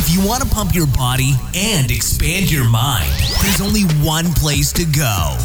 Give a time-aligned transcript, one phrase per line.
[0.00, 3.10] If you want to pump your body and expand your mind,
[3.42, 5.36] there's only one place to go.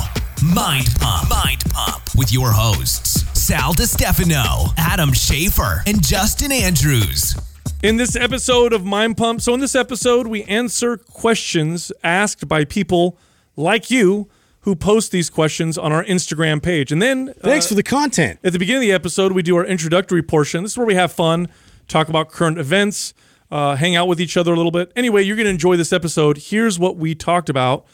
[0.46, 1.28] Mind Pump.
[1.28, 7.36] Mind Pump with your hosts, Sal DiStefano, Adam Schafer, and Justin Andrews.
[7.82, 12.64] In this episode of Mind Pump, so in this episode, we answer questions asked by
[12.64, 13.18] people
[13.56, 14.30] like you
[14.62, 16.92] who post these questions on our Instagram page.
[16.92, 18.40] And then Thanks uh, for the content.
[18.44, 20.62] at the beginning of the episode, we do our introductory portion.
[20.62, 21.48] This is where we have fun,
[21.88, 23.16] talk about current events,
[23.52, 24.92] uh, hang out with each other a little bit.
[24.96, 26.38] Anyway, you're going to enjoy this episode.
[26.38, 27.86] Here's what we talked about.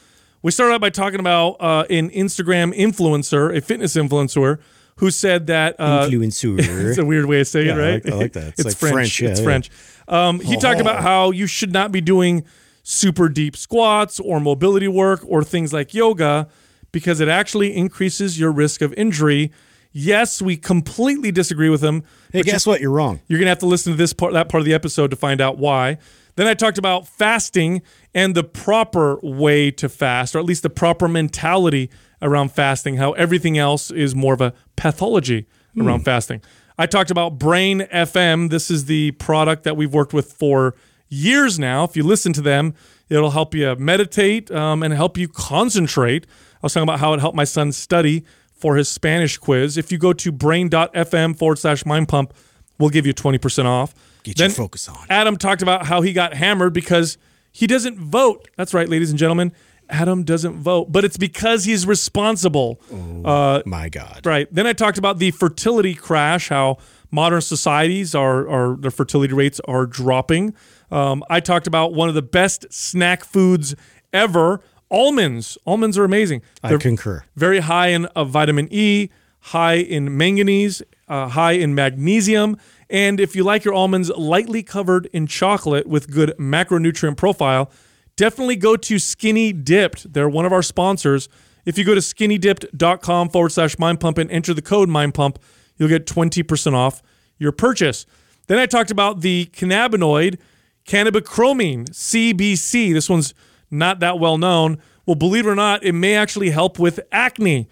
[0.41, 4.59] We started out by talking about uh, an Instagram influencer, a fitness influencer,
[4.97, 6.59] who said that uh, Influencer.
[6.89, 8.05] it's a weird way of saying Yeah, it, I right?
[8.05, 8.47] like- I like that.
[8.53, 8.93] It's like French.
[8.93, 9.43] French, yeah, it's yeah.
[9.45, 9.69] French.
[10.07, 12.45] Um, he talked about how you should not be doing
[12.83, 16.47] super deep squats or mobility work or things like yoga
[16.91, 19.51] because it actually increases your risk of injury.
[19.91, 22.03] Yes, we completely disagree with him.
[22.31, 22.79] hey, guess what?
[22.79, 23.21] You're wrong.
[23.27, 25.41] You're gonna have to listen to this part, that part of the episode to find
[25.41, 25.97] out why.
[26.35, 27.81] Then I talked about fasting
[28.13, 31.89] and the proper way to fast, or at least the proper mentality
[32.21, 32.97] around fasting.
[32.97, 35.47] How everything else is more of a pathology
[35.77, 36.41] around fasting.
[36.77, 38.49] I talked about Brain FM.
[38.49, 40.75] This is the product that we've worked with for
[41.09, 41.83] years now.
[41.83, 42.73] If you listen to them,
[43.09, 46.25] it'll help you meditate um, and help you concentrate.
[46.25, 48.23] I was talking about how it helped my son study
[48.59, 49.77] for his Spanish quiz.
[49.77, 52.33] If you go to brain.fm forward slash mind pump,
[52.77, 53.93] we'll give you 20% off.
[54.23, 54.97] Get your focus on.
[55.09, 57.17] Adam talked about how he got hammered because
[57.51, 58.49] he doesn't vote.
[58.57, 59.53] That's right, ladies and gentlemen.
[59.89, 62.79] Adam doesn't vote, but it's because he's responsible.
[63.25, 64.23] Uh, My God.
[64.23, 64.47] Right.
[64.53, 66.77] Then I talked about the fertility crash, how
[67.09, 70.53] modern societies are, are their fertility rates are dropping.
[70.91, 73.75] Um, I talked about one of the best snack foods
[74.13, 75.57] ever, almonds.
[75.65, 76.41] Almonds are amazing.
[76.63, 77.23] I They're concur.
[77.35, 79.09] very high in uh, vitamin E,
[79.39, 82.57] high in manganese, uh, high in magnesium.
[82.89, 87.71] And if you like your almonds lightly covered in chocolate with good macronutrient profile,
[88.15, 90.11] definitely go to Skinny Dipped.
[90.13, 91.29] They're one of our sponsors.
[91.65, 95.39] If you go to skinnydipped.com forward slash mind pump and enter the code mind pump,
[95.77, 97.01] you'll get 20% off
[97.37, 98.05] your purchase.
[98.47, 100.39] Then I talked about the cannabinoid
[100.87, 102.93] cannabichromene, CBC.
[102.93, 103.33] This one's
[103.71, 104.81] not that well known.
[105.05, 107.67] Well, believe it or not, it may actually help with acne.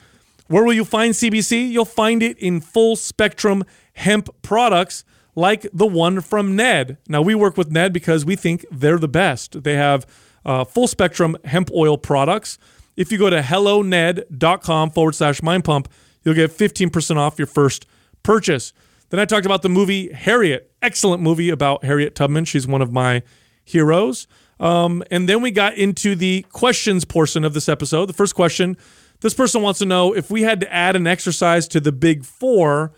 [0.47, 1.69] Where will you find CBC?
[1.69, 3.63] You'll find it in full spectrum
[3.93, 5.03] hemp products
[5.35, 6.97] like the one from Ned.
[7.07, 9.63] Now, we work with Ned because we think they're the best.
[9.63, 10.07] They have
[10.45, 12.57] uh, full spectrum hemp oil products.
[12.95, 15.89] If you go to helloned.com forward slash mind pump,
[16.23, 17.85] you'll get 15% off your first
[18.23, 18.73] purchase.
[19.09, 20.71] Then I talked about the movie Harriet.
[20.81, 22.45] Excellent movie about Harriet Tubman.
[22.45, 23.21] She's one of my
[23.63, 24.27] heroes.
[24.59, 28.07] Um, and then we got into the questions portion of this episode.
[28.07, 28.77] The first question
[29.19, 32.23] this person wants to know if we had to add an exercise to the big
[32.23, 32.93] four,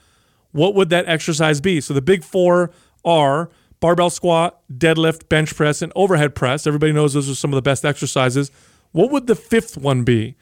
[0.51, 1.79] what would that exercise be?
[1.79, 2.71] So the big four
[3.05, 3.49] are
[3.79, 6.67] barbell squat, deadlift, bench press, and overhead press.
[6.67, 8.51] Everybody knows those are some of the best exercises.
[8.91, 10.35] What would the fifth one be?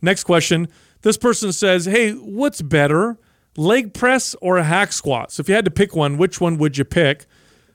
[0.00, 0.68] Next question.
[1.02, 3.18] This person says, Hey, what's better,
[3.56, 5.32] leg press or a hack squat?
[5.32, 7.26] So if you had to pick one, which one would you pick?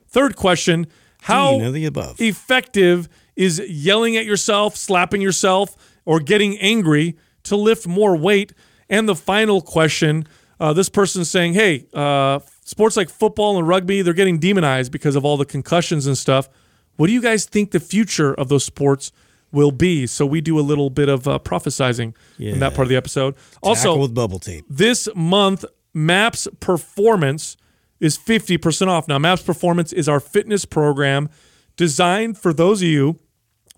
[0.08, 0.86] Third question.
[1.26, 2.20] How Dean of the above.
[2.20, 8.52] effective is yelling at yourself, slapping yourself, or getting angry to lift more weight?
[8.88, 10.26] And the final question
[10.58, 15.16] uh, this person's saying, hey, uh, sports like football and rugby, they're getting demonized because
[15.16, 16.48] of all the concussions and stuff.
[16.96, 19.12] What do you guys think the future of those sports
[19.52, 20.06] will be?
[20.06, 23.34] So we do a little bit of uh, prophesizing in that part of the episode.
[23.62, 24.64] Also, with bubble tape.
[24.68, 27.56] this month, MAPS Performance
[28.00, 29.08] is 50% off.
[29.08, 31.28] Now, MAPS Performance is our fitness program
[31.76, 33.18] designed for those of you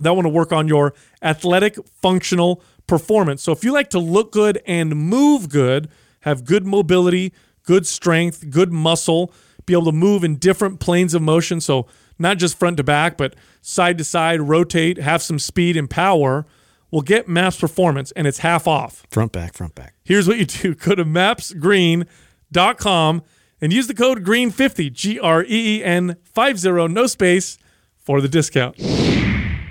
[0.00, 3.42] that want to work on your athletic functional performance.
[3.42, 5.88] So, if you like to look good and move good,
[6.20, 9.32] have good mobility, good strength, good muscle,
[9.66, 11.60] be able to move in different planes of motion.
[11.60, 11.86] So,
[12.18, 16.46] not just front to back, but side to side, rotate, have some speed and power.
[16.90, 19.04] Well, get MAPS Performance, and it's half off.
[19.10, 19.92] Front back, front back.
[20.04, 23.22] Here's what you do go to mapsgreen.com
[23.60, 27.58] and use the code GREEN50, G R E E N 50, no space,
[27.96, 28.76] for the discount.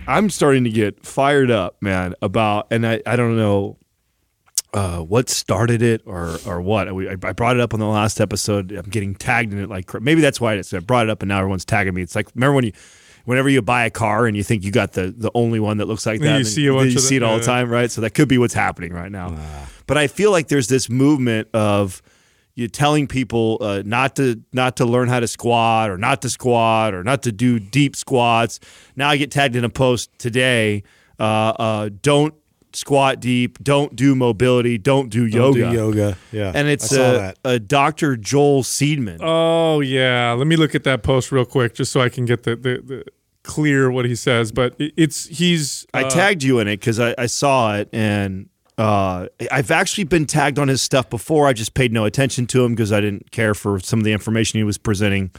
[0.07, 3.77] I'm starting to get fired up, man, about, and I, I don't know
[4.73, 6.93] uh, what started it or or what.
[6.93, 8.71] We, I brought it up on the last episode.
[8.71, 11.29] I'm getting tagged in it like maybe that's why it's, I brought it up and
[11.29, 12.01] now everyone's tagging me.
[12.01, 12.71] It's like remember when you.
[13.25, 15.85] Whenever you buy a car and you think you got the, the only one that
[15.85, 17.91] looks like that, you see a then bunch you see it all the time, right?
[17.91, 19.37] So that could be what's happening right now.
[19.85, 22.01] But I feel like there's this movement of
[22.57, 26.29] you telling people uh, not to not to learn how to squat or not to
[26.29, 28.59] squat or not to do deep squats.
[28.95, 30.81] Now I get tagged in a post today.
[31.19, 32.33] Uh, uh, don't
[32.73, 33.63] squat deep.
[33.63, 34.79] Don't do mobility.
[34.79, 35.69] Don't do Don't yoga.
[35.69, 36.17] do yoga.
[36.31, 36.51] Yeah.
[36.55, 37.37] And it's I saw uh, that.
[37.43, 38.17] a Dr.
[38.17, 39.19] Joel Seedman.
[39.21, 40.33] Oh, yeah.
[40.33, 42.81] Let me look at that post real quick just so I can get the, the,
[42.83, 43.05] the
[43.43, 45.85] clear what he says, but it's he's.
[45.93, 50.03] I uh, tagged you in it because I, I saw it, and uh, I've actually
[50.03, 51.47] been tagged on his stuff before.
[51.47, 54.11] I just paid no attention to him because I didn't care for some of the
[54.13, 55.31] information he was presenting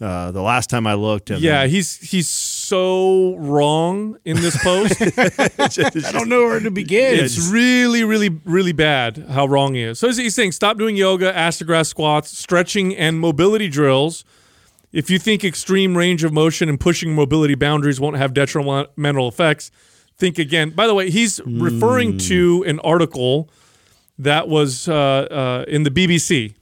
[0.00, 1.30] uh, the last time I looked.
[1.30, 5.00] and Yeah, then- he's he's so wrong in this post.
[5.18, 7.18] I don't know where to begin.
[7.22, 9.98] it's really, really, really bad how wrong he is.
[9.98, 14.24] So he's saying stop doing yoga, ass to grass squats, stretching, and mobility drills.
[14.92, 19.72] If you think extreme range of motion and pushing mobility boundaries won't have detrimental effects,
[20.18, 20.70] think again.
[20.70, 23.50] By the way, he's referring to an article
[24.18, 26.54] that was uh, uh, in the BBC.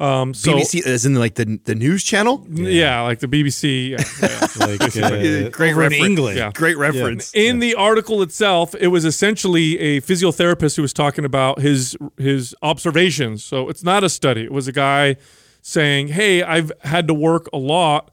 [0.00, 2.46] Um, so, BBC as in like the the news channel.
[2.48, 3.02] yeah.
[3.02, 3.90] like the BBC.
[3.90, 4.66] yeah, yeah.
[4.66, 6.02] like uh, Great reference.
[6.02, 6.38] England.
[6.38, 6.50] Yeah.
[6.54, 7.32] Great reference.
[7.34, 12.54] in the article itself, it was essentially a physiotherapist who was talking about his his
[12.62, 13.44] observations.
[13.44, 14.44] So it's not a study.
[14.44, 15.16] It was a guy
[15.60, 18.10] saying, "Hey, I've had to work a lot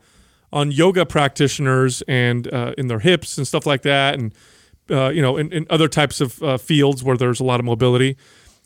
[0.51, 4.33] on yoga practitioners and uh, in their hips and stuff like that, and
[4.89, 7.65] uh, you know, in, in other types of uh, fields where there's a lot of
[7.65, 8.17] mobility."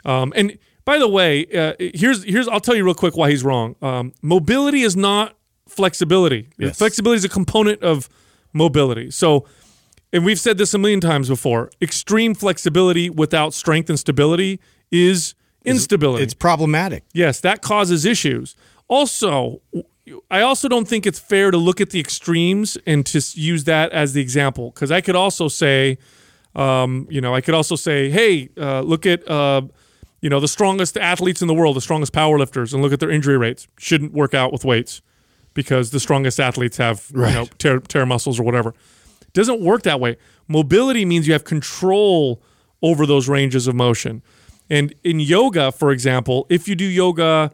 [0.06, 3.44] Um, and by the way, uh, here's here's I'll tell you real quick why he's
[3.44, 3.76] wrong.
[3.82, 5.36] Um, mobility is not
[5.68, 6.50] flexibility.
[6.58, 6.78] Yes.
[6.78, 8.10] Flexibility is a component of
[8.54, 9.12] mobility.
[9.12, 9.46] So
[10.14, 14.60] and we've said this a million times before extreme flexibility without strength and stability
[14.92, 15.34] is
[15.66, 16.24] instability.
[16.24, 17.04] It's problematic.
[17.14, 18.56] yes, that causes issues.
[18.88, 19.62] Also,
[20.30, 23.92] I also don't think it's fair to look at the extremes and to use that
[23.94, 25.98] as the example because I could also say,
[26.56, 29.62] um, you know, I could also say, hey, uh, look at, uh,
[30.22, 33.10] you know, the strongest athletes in the world, the strongest powerlifters, and look at their
[33.10, 33.68] injury rates.
[33.78, 35.02] Shouldn't work out with weights
[35.54, 38.74] because the strongest athletes have, you know, tear, tear muscles or whatever.
[39.32, 40.18] Doesn't work that way.
[40.48, 42.42] Mobility means you have control
[42.82, 44.22] over those ranges of motion.
[44.70, 47.52] And in yoga, for example, if you do yoga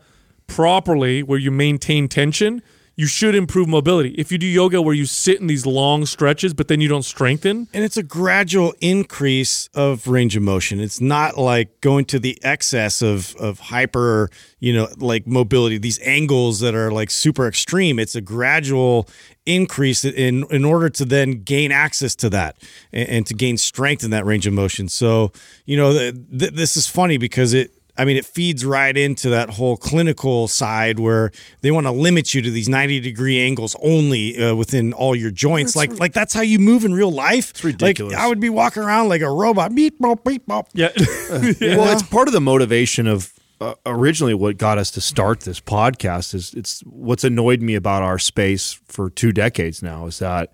[0.49, 2.61] properly where you maintain tension,
[2.99, 4.09] you should improve mobility.
[4.17, 7.05] If you do yoga where you sit in these long stretches but then you don't
[7.05, 10.81] strengthen, And it's a gradual increase of range of motion.
[10.81, 14.29] It's not like going to the excess of of hyper,
[14.59, 17.99] you know, like mobility, these angles that are like super extreme.
[17.99, 19.07] It's a gradual
[19.45, 22.57] increase in in order to then gain access to that
[22.91, 24.89] and, and to gain strength in that range of motion.
[24.89, 25.31] So,
[25.65, 29.29] you know, th- th- this is funny because it I mean, it feeds right into
[29.31, 33.75] that whole clinical side where they want to limit you to these 90 degree angles
[33.83, 35.75] only uh, within all your joints.
[35.75, 37.49] like, like that's how you move in real life.
[37.49, 38.13] It's ridiculous.
[38.13, 39.75] Like, I would be walking around like a robot.
[39.75, 40.69] Beep, bop, beep, bop.
[40.73, 40.91] yeah.
[40.95, 45.59] Well, it's part of the motivation of uh, originally what got us to start this
[45.59, 50.53] podcast is it's what's annoyed me about our space for two decades now is that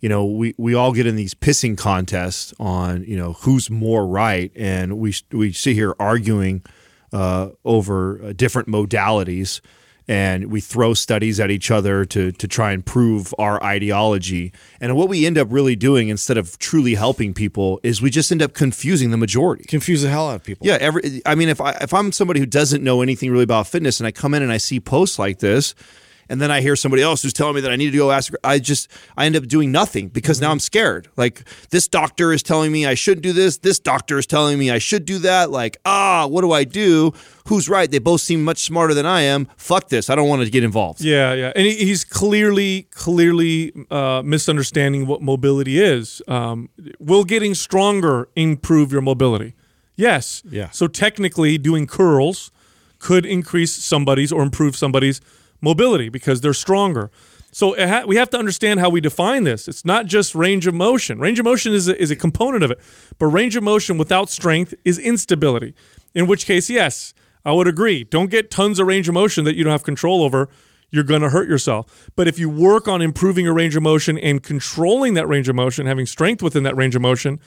[0.00, 4.06] you know we we all get in these pissing contests on you know who's more
[4.06, 6.62] right and we we sit here arguing
[7.12, 9.60] uh, over uh, different modalities
[10.08, 14.52] and we throw studies at each other to to try and prove our ideology.
[14.80, 18.32] And what we end up really doing instead of truly helping people is we just
[18.32, 19.64] end up confusing the majority.
[19.64, 20.66] Confuse the hell out of people.
[20.66, 23.66] Yeah, every I mean if I if I'm somebody who doesn't know anything really about
[23.66, 25.74] fitness and I come in and I see posts like this
[26.28, 28.32] and then I hear somebody else who's telling me that I need to go ask
[28.44, 31.08] I just I end up doing nothing because now I'm scared.
[31.16, 34.70] Like this doctor is telling me I shouldn't do this, this doctor is telling me
[34.70, 35.50] I should do that.
[35.50, 37.12] Like, ah, what do I do?
[37.48, 37.90] Who's right?
[37.90, 39.48] They both seem much smarter than I am.
[39.56, 40.10] Fuck this.
[40.10, 41.00] I don't want to get involved.
[41.00, 46.20] Yeah, yeah, and he, he's clearly, clearly uh, misunderstanding what mobility is.
[46.28, 46.68] Um,
[46.98, 49.54] will getting stronger improve your mobility?
[49.96, 50.42] Yes.
[50.48, 50.70] Yeah.
[50.70, 52.52] So technically, doing curls
[52.98, 55.20] could increase somebody's or improve somebody's
[55.60, 57.10] mobility because they're stronger.
[57.50, 59.68] So ha- we have to understand how we define this.
[59.68, 61.18] It's not just range of motion.
[61.18, 62.78] Range of motion is a, is a component of it,
[63.18, 65.74] but range of motion without strength is instability.
[66.14, 68.04] In which case, yes, I would agree.
[68.04, 70.48] Don't get tons of range of motion that you don't have control over.
[70.90, 72.10] You're going to hurt yourself.
[72.16, 75.56] But if you work on improving your range of motion and controlling that range of
[75.56, 77.40] motion, having strength within that range of motion,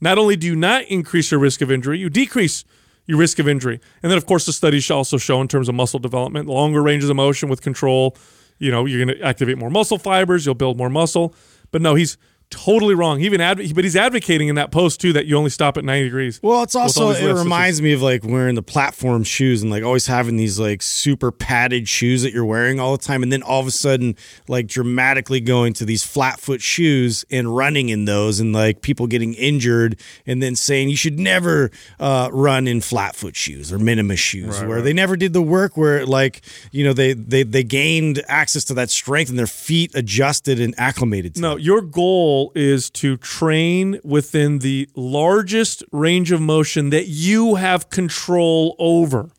[0.00, 2.64] not only do you not increase your risk of injury, you decrease
[3.06, 3.80] your risk of injury.
[4.02, 7.08] And then, of course, the studies also show in terms of muscle development, longer ranges
[7.08, 8.16] of motion with control,
[8.58, 11.34] you know, you're going to activate more muscle fibers, you'll build more muscle.
[11.72, 12.16] But no, he's
[12.50, 13.18] totally wrong.
[13.18, 15.84] He even adv- but he's advocating in that post too that you only stop at
[15.84, 16.40] 90 degrees.
[16.42, 19.82] Well, it's also it lifts, reminds me of like wearing the platform shoes and like
[19.82, 23.42] always having these like super padded shoes that you're wearing all the time, and then
[23.42, 24.14] all of a sudden
[24.48, 29.06] like dramatically going to these flat foot shoes and running in those, and like people
[29.06, 33.78] getting injured, and then saying you should never uh, run in flat foot shoes or
[33.78, 37.64] minimus shoes, where they never did the work where like you know they they they
[37.64, 41.34] gained access to that strength and their feet adjusted and acclimated.
[41.36, 47.56] To No, your goal is to train within the largest range of motion that you
[47.56, 49.30] have control over.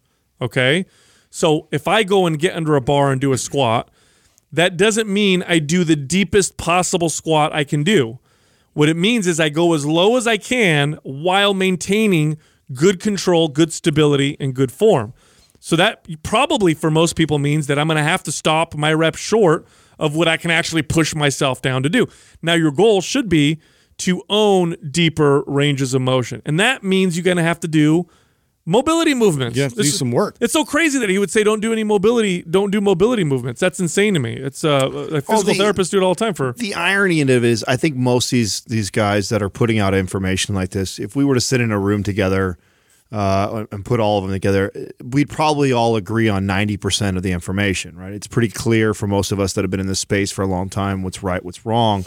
[0.42, 0.86] Okay?
[1.30, 3.90] So if I go and get under a bar and do a squat,
[4.52, 8.20] that doesn't mean I do the deepest possible squat I can do.
[8.74, 12.38] What it means is I go as low as I can while maintaining
[12.74, 15.14] good control, good stability, and good form.
[15.60, 18.94] So that probably for most people means that I'm going to have to stop my
[18.94, 19.68] rep short
[20.00, 22.08] of what I can actually push myself down to do.
[22.42, 23.60] Now, your goal should be
[24.00, 26.42] to own deeper ranges of motion.
[26.46, 28.08] And that means you're going to have to do
[28.66, 29.56] mobility movements.
[29.56, 30.36] You have to do This- some work.
[30.42, 33.60] It's so crazy that he would say don't do any mobility, don't do mobility movements.
[33.62, 34.34] That's insane to me.
[34.34, 37.30] It's uh, a physical the- therapists do it all the time for The irony in
[37.30, 40.72] it is, I think most of these these guys that are putting out information like
[40.72, 42.58] this, if we were to sit in a room together
[43.12, 44.72] uh, and put all of them together,
[45.04, 47.96] we'd probably all agree on ninety percent of the information.
[47.98, 48.14] Right?
[48.14, 50.48] It's pretty clear for most of us that have been in this space for a
[50.48, 52.06] long time what's right, what's wrong.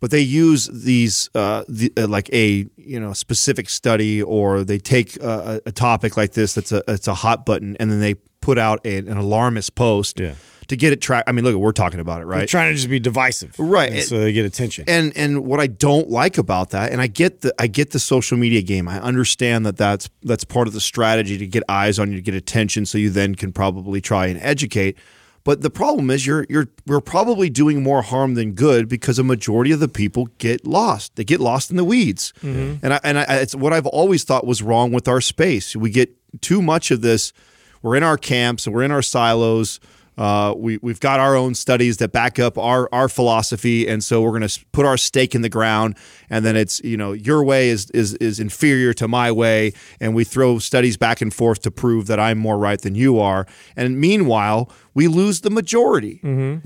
[0.00, 4.78] But they use these uh, the, uh, like a you know specific study, or they
[4.78, 8.14] take a, a topic like this that's a it's a hot button, and then they
[8.42, 10.34] put out a, an alarmist post Yeah.
[10.68, 11.24] To get it track.
[11.26, 12.48] I mean, look, we're talking about it, They're right?
[12.48, 13.92] trying to just be divisive, Right.
[13.92, 14.84] and so they get attention.
[14.88, 17.98] and and what I don't like about that, and I get the I get the
[17.98, 18.88] social media game.
[18.88, 22.22] I understand that that's that's part of the strategy to get eyes on you, to
[22.22, 24.96] get attention, so you then can probably try and educate.
[25.44, 29.22] But the problem is you're you're we're probably doing more harm than good because a
[29.22, 31.16] majority of the people get lost.
[31.16, 32.82] They get lost in the weeds, mm-hmm.
[32.82, 35.76] and I, and I, it's what I've always thought was wrong with our space.
[35.76, 37.34] We get too much of this.
[37.82, 39.78] We're in our camps and we're in our silos.
[40.16, 44.22] Uh, we we've got our own studies that back up our our philosophy, and so
[44.22, 45.96] we're going to put our stake in the ground.
[46.30, 50.14] And then it's you know your way is is is inferior to my way, and
[50.14, 53.46] we throw studies back and forth to prove that I'm more right than you are.
[53.76, 56.20] And meanwhile, we lose the majority.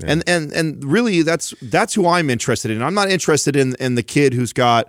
[0.05, 2.83] And and and really, that's that's who I'm interested in.
[2.83, 4.87] I'm not interested in in the kid who's got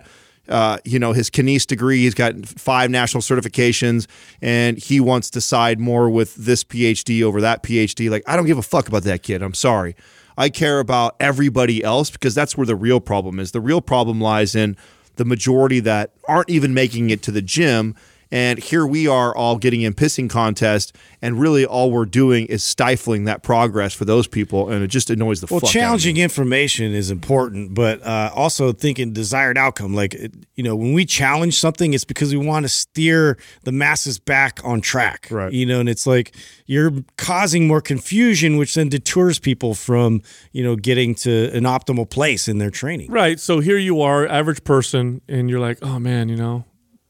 [0.49, 1.99] uh, you know, his kines degree.
[1.99, 4.07] He's got five national certifications,
[4.41, 8.09] and he wants to side more with this PhD over that PhD.
[8.09, 9.41] Like, I don't give a fuck about that kid.
[9.41, 9.95] I'm sorry.
[10.37, 13.51] I care about everybody else because that's where the real problem is.
[13.51, 14.77] The real problem lies in
[15.17, 17.95] the majority that aren't even making it to the gym.
[18.31, 22.63] And here we are all getting in pissing contest, and really all we're doing is
[22.63, 25.75] stifling that progress for those people, and it just annoys the Well, fuck out of
[25.75, 25.81] me.
[25.81, 29.93] challenging information is important, but uh, also thinking desired outcome.
[29.93, 30.13] Like,
[30.55, 34.61] you know, when we challenge something, it's because we want to steer the masses back
[34.63, 35.27] on track.
[35.29, 35.51] Right.
[35.51, 36.33] You know, and it's like
[36.65, 40.21] you're causing more confusion, which then deters people from,
[40.53, 43.11] you know, getting to an optimal place in their training.
[43.11, 43.39] Right.
[43.41, 46.63] So here you are, average person, and you're like, oh man, you know,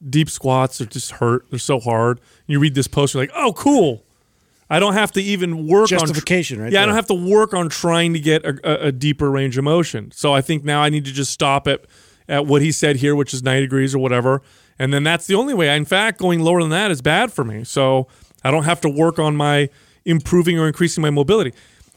[0.09, 1.49] deep squats are just hurt.
[1.49, 2.19] They're so hard.
[2.47, 4.03] You read this post, you're like, oh, cool.
[4.69, 7.53] I don't have to even work Justification, on right Yeah, I don't have to work
[7.53, 10.11] on trying to get a, a, a deeper range of motion.
[10.11, 11.85] So I think now I need to just stop at
[12.29, 14.41] at what he said here, which is 90 degrees or whatever,
[14.79, 15.75] and then that's the only way.
[15.75, 17.65] In fact, going lower than that is bad for me.
[17.65, 18.07] So
[18.43, 19.69] I don't have to work on my
[20.05, 21.53] improving or increasing my mobility.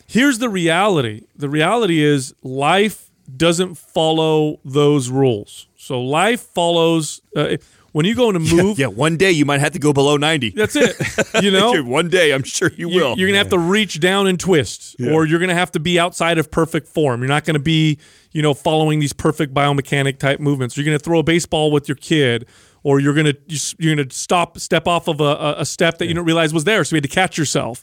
[0.08, 1.22] Here's the reality.
[1.36, 5.68] The reality is life doesn't follow those rules.
[5.76, 7.56] So life follows uh,
[7.94, 8.78] when you go to move.
[8.78, 10.50] Yeah, one day you might have to go below 90.
[10.50, 10.96] That's it.
[11.42, 13.18] You know, one day I'm sure you you- will.
[13.18, 16.38] You're gonna have to reach down and twist, or you're gonna have to be outside
[16.38, 17.20] of perfect form.
[17.22, 17.98] You're not gonna be,
[18.32, 20.76] you know, following these perfect biomechanic type movements.
[20.76, 22.46] You're gonna throw a baseball with your kid,
[22.82, 23.34] or you're gonna
[23.78, 26.64] you're gonna stop, step off of a, a- a step that you didn't realize was
[26.64, 27.82] there, so you had to catch yourself.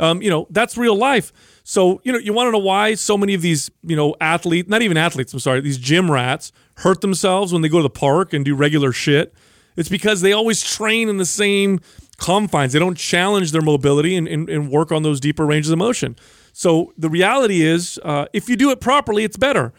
[0.00, 1.32] Um, you know, that's real life.
[1.64, 4.68] So, you know, you want to know why so many of these, you know, athletes,
[4.68, 7.90] not even athletes, I'm sorry, these gym rats hurt themselves when they go to the
[7.90, 9.34] park and do regular shit.
[9.74, 11.80] It's because they always train in the same
[12.18, 12.74] confines.
[12.74, 16.16] They don't challenge their mobility and, and, and work on those deeper ranges of motion.
[16.52, 19.72] So the reality is, uh, if you do it properly, it's better.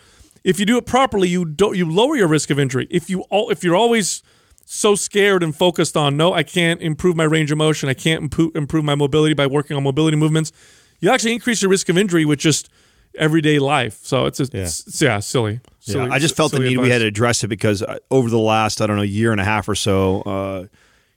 [0.43, 2.87] If you do it properly, you don't you lower your risk of injury.
[2.91, 4.21] If you all if you're always
[4.65, 8.21] so scared and focused on no, I can't improve my range of motion, I can't
[8.55, 10.51] improve my mobility by working on mobility movements,
[10.99, 12.69] you actually increase your risk of injury with just
[13.17, 13.99] everyday life.
[14.03, 14.63] So it's, a, yeah.
[14.63, 15.61] It's, yeah, silly.
[15.79, 16.07] silly.
[16.07, 18.39] Yeah, I just felt the need we had to address it because uh, over the
[18.39, 20.65] last I don't know year and a half or so, uh,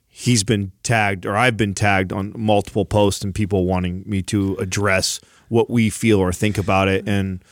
[0.07, 4.55] he's been tagged or I've been tagged on multiple posts and people wanting me to
[4.55, 5.19] address
[5.49, 7.43] what we feel or think about it and.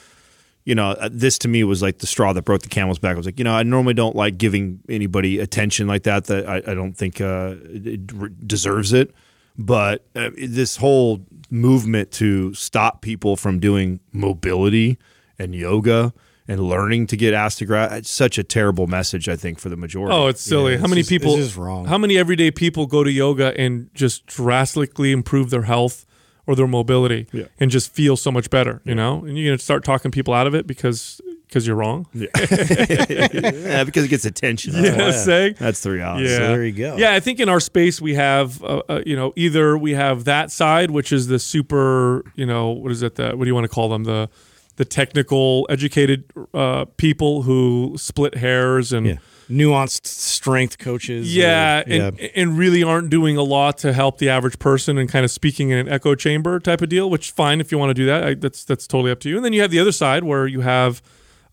[0.63, 3.13] You know, uh, this to me was like the straw that broke the camel's back.
[3.13, 6.25] I was like, you know, I normally don't like giving anybody attention like that.
[6.25, 9.15] That I, I don't think uh, it deserves it.
[9.57, 14.97] But uh, this whole movement to stop people from doing mobility
[15.39, 16.13] and yoga
[16.47, 19.69] and learning to get ass to grass, it's such a terrible message, I think, for
[19.69, 20.13] the majority.
[20.15, 20.73] Oh, it's silly.
[20.73, 21.33] Yeah, how it's many just- people?
[21.35, 21.85] it's just wrong.
[21.85, 26.05] How many everyday people go to yoga and just drastically improve their health
[26.45, 27.45] or their mobility Yeah.
[27.59, 28.81] and just feel so much better?
[28.85, 32.07] You know, and you're gonna start talking people out of it because because you're wrong.
[32.13, 34.75] yeah, because it gets attention.
[34.75, 35.55] You know what I'm saying?
[35.59, 36.29] That's the reality.
[36.29, 36.37] Yeah.
[36.37, 36.97] So there you go.
[36.97, 40.25] Yeah, I think in our space we have, uh, uh, you know, either we have
[40.25, 43.15] that side, which is the super, you know, what is it?
[43.15, 44.03] The what do you want to call them?
[44.03, 44.29] The
[44.75, 49.05] the technical, educated uh, people who split hairs and.
[49.07, 49.15] Yeah.
[49.49, 51.25] Nuanced strength coaches.
[51.25, 55.07] or- Yeah, and, and really aren't doing a lot to help the average person and
[55.07, 57.91] kind of speaking in an echo chamber type of deal, which fine if you want
[57.91, 58.23] to do that.
[58.25, 59.37] I, that's that's totally up to you.
[59.37, 61.01] And then you have the other side where you have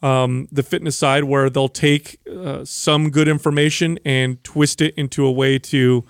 [0.04, 5.24] um, the fitness side where they'll take uh, some good information and twist it into
[5.24, 6.04] a way to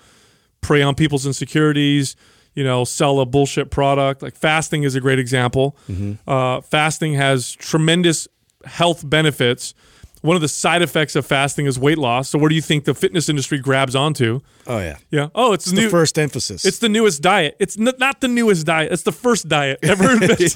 [0.59, 2.15] prey on people's insecurities.
[2.55, 4.21] You know, sell a bullshit product.
[4.21, 5.77] Like fasting is a great example.
[6.27, 8.27] Uh, fasting has tremendous
[8.65, 9.73] health benefits.
[10.25, 12.29] One of the side effects of fasting is weight loss.
[12.29, 14.41] So, where do you think the fitness industry grabs onto?
[14.67, 14.97] Oh yeah.
[15.11, 15.27] Yeah.
[15.35, 15.83] Oh, it's, It's new.
[15.83, 16.65] the first emphasis.
[16.65, 17.55] It's the newest diet.
[17.59, 18.91] It's n- not the newest diet.
[18.91, 20.51] It's the first diet ever invented.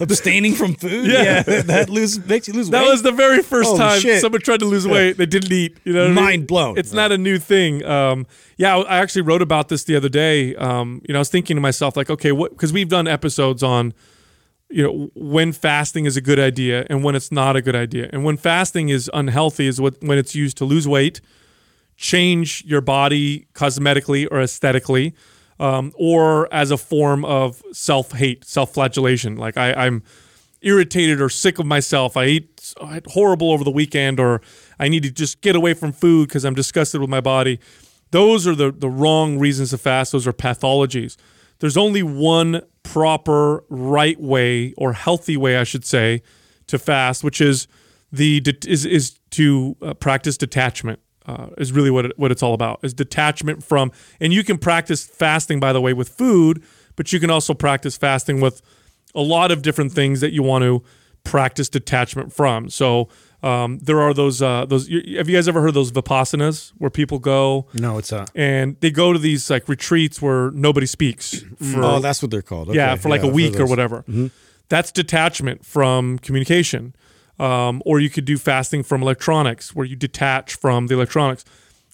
[0.00, 1.06] abstaining from food.
[1.06, 1.42] Yeah.
[1.62, 2.72] that lose makes you lose weight.
[2.72, 2.90] That weight.
[2.90, 4.20] was the very first time shit.
[4.20, 5.16] someone tried to lose weight.
[5.16, 5.76] They didn't eat.
[5.84, 6.24] You know, what I mean?
[6.24, 6.78] Mind blown.
[6.78, 7.84] It's not a new thing.
[7.84, 10.54] Um, yeah, I actually wrote about this the other day.
[10.56, 12.50] Um, you know, I was thinking to myself, like, okay, what?
[12.52, 13.92] Because we've done episodes on,
[14.68, 18.10] you know, when fasting is a good idea and when it's not a good idea,
[18.12, 21.20] and when fasting is unhealthy is what when it's used to lose weight,
[21.96, 25.14] change your body cosmetically or aesthetically,
[25.58, 29.36] um, or as a form of self hate, self flagellation.
[29.36, 30.02] Like I, I'm
[30.62, 32.16] irritated or sick of myself.
[32.16, 32.74] I ate
[33.06, 34.40] horrible over the weekend, or
[34.78, 37.60] I need to just get away from food because I'm disgusted with my body.
[38.10, 40.12] Those are the, the wrong reasons to fast.
[40.12, 41.16] Those are pathologies.
[41.58, 46.22] There's only one proper, right way or healthy way, I should say,
[46.68, 47.66] to fast, which is
[48.12, 51.00] the is is to uh, practice detachment.
[51.26, 52.78] Uh, is really what it, what it's all about.
[52.84, 53.90] Is detachment from,
[54.20, 56.62] and you can practice fasting, by the way, with food,
[56.94, 58.62] but you can also practice fasting with
[59.12, 60.84] a lot of different things that you want to
[61.24, 62.70] practice detachment from.
[62.70, 63.08] So
[63.42, 64.88] um, there are those uh, those.
[64.88, 68.26] Have you guys ever heard those vipassanas where people go No, it's a.
[68.34, 71.40] and they go to these like retreats where nobody speaks
[71.72, 72.74] for oh, that's what they're called.
[72.74, 74.04] yeah for like I've a week or whatever.
[74.68, 76.94] That's detachment from communication.
[77.38, 81.44] Um, or you could do fasting from electronics, where you detach from the electronics.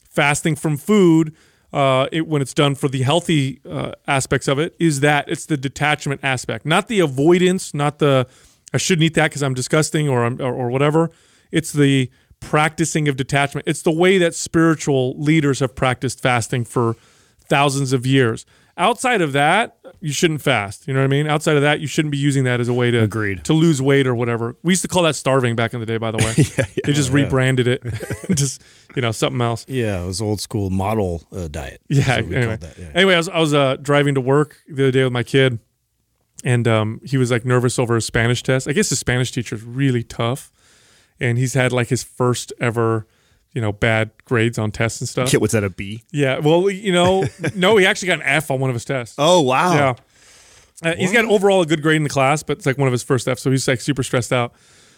[0.08, 1.34] Fasting from food,
[1.72, 5.46] uh, it, when it's done for the healthy uh, aspects of it, is that it's
[5.46, 8.28] the detachment aspect, not the avoidance, not the
[8.72, 11.10] I shouldn't eat that because I'm disgusting or, I'm, or or whatever.
[11.52, 12.10] It's the
[12.40, 13.68] practicing of detachment.
[13.68, 16.96] It's the way that spiritual leaders have practiced fasting for
[17.48, 18.44] thousands of years.
[18.78, 20.88] Outside of that, you shouldn't fast.
[20.88, 21.26] You know what I mean?
[21.26, 23.44] Outside of that, you shouldn't be using that as a way to Agreed.
[23.44, 24.56] to lose weight or whatever.
[24.62, 26.66] We used to call that starving back in the day, by the way.
[26.84, 27.82] They just rebranded it,
[28.34, 28.62] just
[28.96, 29.66] you know something else.
[29.68, 31.82] Yeah, it was old school model uh, diet.
[31.88, 32.02] Yeah.
[32.02, 32.90] That's what we Anyway, that, yeah.
[32.94, 35.58] anyway, I was I was uh, driving to work the other day with my kid,
[36.42, 38.66] and um, he was like nervous over his Spanish test.
[38.66, 40.50] I guess his Spanish teacher is really tough,
[41.20, 43.06] and he's had like his first ever,
[43.52, 45.30] you know, bad grades on tests and stuff.
[45.30, 46.02] Kit, what's that a B?
[46.10, 46.38] Yeah.
[46.38, 49.16] Well, you know, no, he actually got an F on one of his tests.
[49.18, 49.74] Oh wow.
[49.74, 49.94] Yeah.
[50.84, 52.92] Uh, he's got overall a good grade in the class, but it's like one of
[52.92, 54.52] his first Fs, so he's like super stressed out.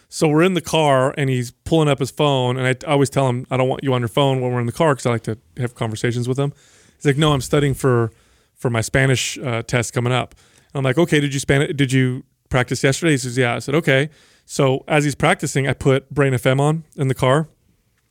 [0.09, 3.29] So we're in the car and he's pulling up his phone, and I always tell
[3.29, 5.11] him I don't want you on your phone when we're in the car because I
[5.11, 6.53] like to have conversations with him.
[6.96, 8.12] He's like, "No, I'm studying for
[8.55, 10.35] for my Spanish uh, test coming up."
[10.74, 11.74] I'm like, "Okay, did you Spanish?
[11.74, 14.09] Did you practice yesterday?" He says, "Yeah." I said, "Okay."
[14.44, 17.48] So as he's practicing, I put Brain FM on in the car.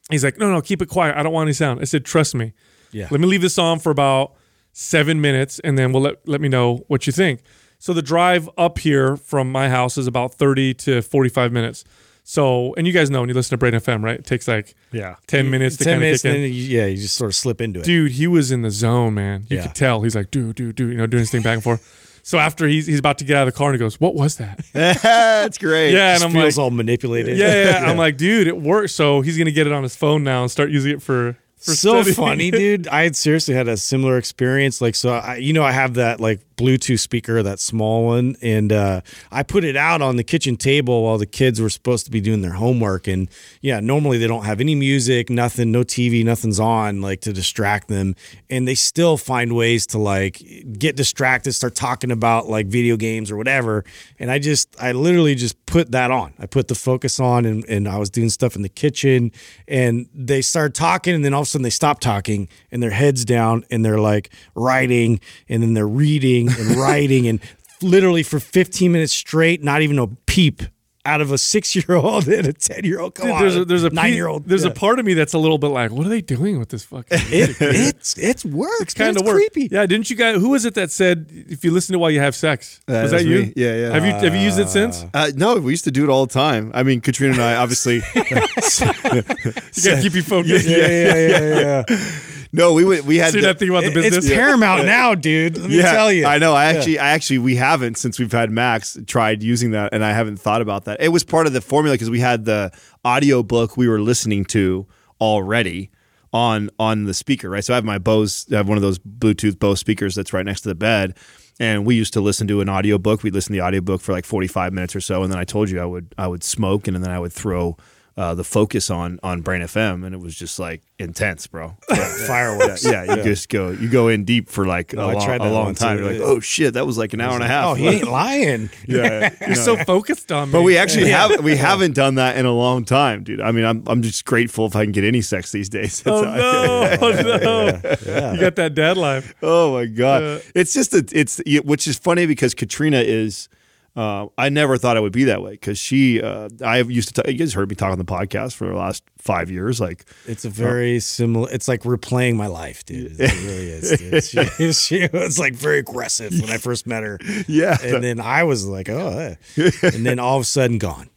[0.10, 1.16] He's like, "No, no, keep it quiet.
[1.16, 2.54] I don't want any sound." I said, "Trust me.
[2.92, 3.08] Yeah.
[3.12, 4.34] Let me leave this on for about
[4.72, 7.42] seven minutes, and then we'll let let me know what you think."
[7.80, 11.84] So the drive up here from my house is about thirty to forty-five minutes.
[12.26, 14.18] So, and you guys know when you listen to Brain FM, right?
[14.18, 15.16] It takes like Yeah.
[15.28, 16.42] ten minutes to Ten kind of minutes, kick in.
[16.42, 17.86] you, yeah, you just sort of slip into it.
[17.86, 19.46] Dude, he was in the zone, man.
[19.50, 19.64] You Yeah.
[19.64, 20.02] could tell.
[20.04, 22.13] He's like, dude, dude, dude, you know, doing his thing back and forth.
[22.26, 24.16] So after he's he's about to get out of the car and he goes, "What
[24.16, 25.92] was that?" That's great.
[25.94, 27.38] yeah, Just and I'm feels like, all manipulated.
[27.38, 28.94] yeah, yeah, I'm like, dude, it works.
[28.94, 31.38] So he's gonna get it on his phone now and start using it for.
[31.64, 32.16] So studying.
[32.16, 32.88] funny, dude.
[32.88, 34.82] I had seriously had a similar experience.
[34.82, 38.72] Like, so I, you know, I have that like Bluetooth speaker, that small one, and
[38.72, 42.12] uh, I put it out on the kitchen table while the kids were supposed to
[42.12, 43.08] be doing their homework.
[43.08, 43.30] And
[43.62, 47.88] yeah, normally they don't have any music, nothing, no TV, nothing's on, like to distract
[47.88, 48.16] them,
[48.50, 50.42] and they still find ways to like
[50.78, 53.86] get distracted, start talking about like video games or whatever.
[54.20, 56.34] And I just, I literally just put that on.
[56.40, 59.32] I put the focus on, and, and I was doing stuff in the kitchen,
[59.68, 62.92] and they started talking, and then all of a sudden they stop talking, and their
[62.92, 67.40] heads down, and they're like writing, and then they're reading and writing, and
[67.82, 70.64] literally for 15 minutes straight, not even a peep
[71.06, 73.16] out of a six year old and a ten year old.
[73.16, 74.46] Come Dude, on, there's a there's a nine year old.
[74.46, 76.70] There's a part of me that's a little bit like, what are they doing with
[76.70, 77.06] this fucking?
[77.12, 78.94] It, it's it's works.
[78.94, 79.70] kind of creepy.
[79.72, 80.38] Yeah, didn't you guys?
[80.38, 82.80] Who was it that said if you listen to while you have sex?
[82.88, 83.40] Uh, was that's that you?
[83.44, 83.54] me.
[83.56, 83.94] Yeah, yeah.
[83.94, 85.06] Have you have you used it since?
[85.14, 86.72] Uh, no, we used to do it all the time.
[86.74, 88.02] I mean, Katrina and I obviously.
[88.14, 90.68] You gotta keep you focused.
[90.74, 92.08] Yeah, yeah, yeah, yeah.
[92.54, 93.06] No, we would.
[93.06, 93.32] We had.
[93.32, 94.26] So you're the- not thinking about the business.
[94.26, 95.58] it's paramount now, dude.
[95.58, 96.26] Let me tell you.
[96.26, 96.54] I know.
[96.54, 100.14] I actually, I actually, we haven't since we've had Max tried using that, and I
[100.14, 101.02] haven't thought about that.
[101.02, 102.72] It was part of the formula because we had the
[103.04, 104.86] audio book we were listening to
[105.20, 105.90] already
[106.32, 107.64] on on the speaker, right?
[107.64, 110.46] So I have my Bose, I have one of those Bluetooth Bose speakers that's right
[110.46, 111.18] next to the bed.
[111.60, 113.22] And we used to listen to an audiobook.
[113.22, 115.22] We'd listen to the audiobook for like 45 minutes or so.
[115.22, 117.78] And then I told you I would I would smoke and then I would throw
[118.16, 120.06] uh, the focus on on Brain FM.
[120.06, 121.76] And it was just like intense, bro.
[122.28, 122.86] Fireworks.
[122.86, 125.42] Yeah, you just go you go in deep for like No, a I long, tried
[125.42, 125.98] a long time.
[125.98, 126.04] too.
[126.04, 127.66] You're like, oh shit, that was like an hour and a half.
[127.66, 128.70] Oh, he ain't lying.
[128.88, 130.52] yeah, You're so focused on me.
[130.54, 133.42] but we actually have we haven't done that in a long time, dude.
[133.42, 136.04] I mean, I'm I'm just grateful if I can get any sex these days.
[136.06, 136.98] Oh no!
[137.02, 138.32] Oh no!
[138.34, 139.34] You got that dad life.
[139.42, 143.50] Oh my god, it's just a, it's which is funny because Katrina is.
[143.96, 146.22] Uh, I never thought it would be that way because she.
[146.22, 147.22] Uh, I used to.
[147.22, 149.80] T- you guys heard me talk on the podcast for the last five years.
[149.80, 151.48] Like, It's a very similar.
[151.52, 153.20] It's like replaying my life, dude.
[153.20, 154.00] It really is.
[154.00, 154.24] Dude.
[154.58, 154.74] She,
[155.08, 158.66] she was like very aggressive when I first met her, yeah, and then I was
[158.66, 161.10] like, oh, and then all of a sudden gone.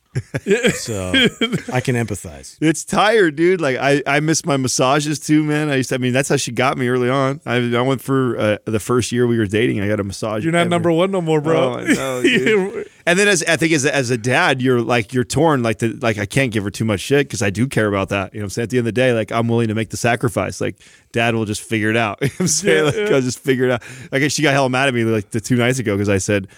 [0.76, 1.12] So
[1.72, 2.56] I can empathize.
[2.60, 3.60] It's tired, dude.
[3.60, 5.68] Like I, I miss my massages too, man.
[5.70, 7.40] I used to, I mean, that's how she got me early on.
[7.46, 9.80] I, I went for uh, the first year we were dating.
[9.80, 10.44] I got a massage.
[10.44, 11.78] You're not every- number one no more, bro.
[11.80, 12.84] Oh, know.
[13.08, 15.62] And then as I think as as a dad, you're like you're torn.
[15.62, 18.08] Like the like I can't give her too much shit because I do care about
[18.08, 18.34] that.
[18.34, 18.64] You know what I'm saying?
[18.64, 20.60] At the end of the day, like I'm willing to make the sacrifice.
[20.60, 20.74] Like
[21.12, 22.18] dad will just figure it out.
[22.22, 22.76] You know what I'm saying?
[22.78, 23.14] Yeah, like yeah.
[23.14, 23.82] I'll just figure it out.
[24.10, 26.48] Like she got hell mad at me like the two nights ago because I said.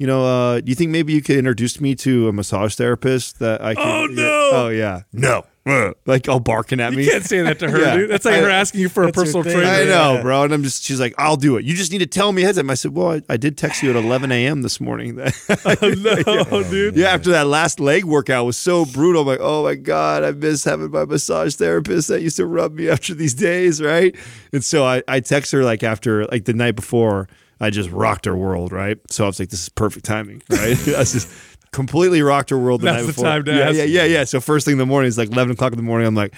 [0.00, 3.38] You know, uh, do you think maybe you could introduce me to a massage therapist
[3.40, 3.84] that I could?
[3.84, 4.14] Oh, yeah.
[4.14, 4.50] no.
[4.52, 7.04] Oh yeah, no, Uh, like all barking at me.
[7.04, 7.96] You can't say that to her, Yeah.
[7.96, 8.10] dude.
[8.10, 9.62] That's like I- her asking you for a personal trainer.
[9.62, 9.88] I Yeah.
[10.14, 10.44] know, bro.
[10.44, 11.66] And I'm just, she's like, I'll do it.
[11.66, 12.70] You just need to tell me ahead of time.
[12.70, 14.62] I said, well, I, I did text you at 11 a.m.
[14.62, 15.20] this morning.
[15.66, 16.96] oh, no, dude.
[16.96, 19.20] yeah, after that last leg workout was so brutal.
[19.20, 22.72] I'm like, oh my God, I miss having my massage therapist that used to rub
[22.74, 24.16] me after these days, right?
[24.54, 27.28] And so I, I text her like after, like the night before,
[27.60, 28.98] I just rocked her world, right?
[29.10, 30.70] So I was like, this is perfect timing, right?
[30.88, 31.28] I just
[31.72, 33.24] completely rocked her world the That's night the before.
[33.24, 33.76] time to yeah, ask.
[33.76, 34.24] yeah, yeah, yeah.
[34.24, 36.06] So first thing in the morning, it's like 11 o'clock in the morning.
[36.06, 36.34] I'm like,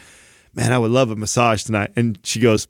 [0.54, 1.92] man, I would love a massage tonight.
[1.96, 2.66] And she goes,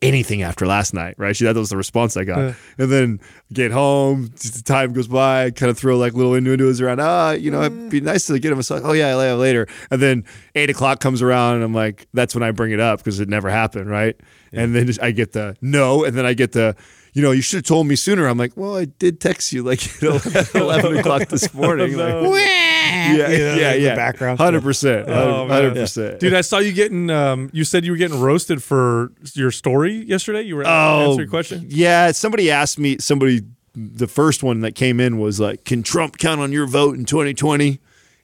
[0.00, 1.34] anything after last night, right?
[1.34, 2.38] She that was the response I got.
[2.76, 3.20] And then
[3.52, 7.00] get home, just the time goes by, kind of throw like little innuendos around.
[7.00, 8.82] Ah, you know, it'd be nice to get a massage.
[8.84, 9.68] Oh yeah, I'll have later.
[9.90, 10.24] And then
[10.56, 13.28] eight o'clock comes around, and I'm like, that's when I bring it up because it
[13.28, 14.16] never happened, right?
[14.52, 16.76] And then I get the no, and then I get the.
[17.14, 18.26] You know, you should have told me sooner.
[18.26, 20.20] I'm like, well, I did text you like you know,
[20.54, 21.94] 11 o'clock this morning.
[21.96, 22.22] No.
[22.30, 23.94] Like, yeah, You know, yeah, yeah.
[23.94, 24.38] background.
[24.38, 26.20] Hundred percent, Oh, hundred percent.
[26.20, 27.10] Dude, I saw you getting.
[27.10, 30.42] Um, you said you were getting roasted for your story yesterday.
[30.42, 31.66] You were Oh, answering a question.
[31.68, 32.96] Yeah, somebody asked me.
[32.98, 33.42] Somebody,
[33.74, 37.04] the first one that came in was like, "Can Trump count on your vote in
[37.04, 37.78] 2020?"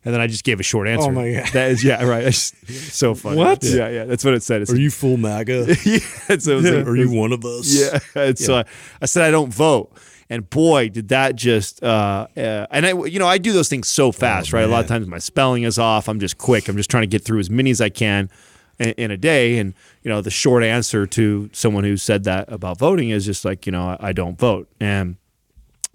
[0.08, 1.10] And then I just gave a short answer.
[1.10, 1.48] Oh, my God.
[1.48, 2.24] That is yeah, right.
[2.24, 2.54] It's
[2.94, 3.36] so funny.
[3.36, 3.62] What?
[3.62, 4.04] Yeah, yeah.
[4.06, 4.62] That's what it said.
[4.62, 5.66] It's, Are you full MAGA?
[5.84, 5.98] yeah,
[6.38, 7.78] so like- Are you one of us?
[7.78, 7.98] yeah.
[8.14, 8.64] And so I,
[9.02, 9.92] I said I don't vote.
[10.30, 13.86] And boy, did that just uh, uh and I you know, I do those things
[13.86, 14.64] so fast, right?
[14.64, 16.08] A lot of times my spelling is off.
[16.08, 16.68] I'm just quick.
[16.68, 18.30] I'm just trying to get through as many as I can
[18.78, 22.50] in, in a day and you know, the short answer to someone who said that
[22.50, 24.70] about voting is just like, you know, I, I don't vote.
[24.80, 25.16] And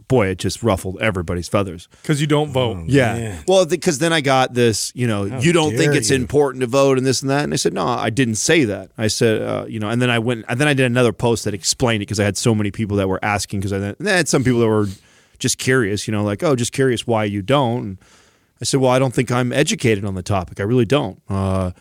[0.08, 1.88] boy, it just ruffled everybody's feathers.
[2.02, 2.86] Because you don't vote.
[2.88, 3.14] Yeah.
[3.14, 3.44] Man.
[3.48, 6.16] Well, because then I got this, you know, you don't think it's you.
[6.16, 7.44] important to vote and this and that.
[7.44, 8.92] And I said, no, I didn't say that.
[8.98, 11.46] I said, uh, you know, and then I went, and then I did another post
[11.46, 13.96] that explained it because I had so many people that were asking because I then
[14.06, 14.88] I had some people that were
[15.40, 17.84] just curious, you know, like, oh, just curious why you don't.
[17.84, 17.98] And
[18.62, 20.60] I said, well, I don't think I'm educated on the topic.
[20.60, 21.22] I really don't.
[21.28, 21.72] Uh,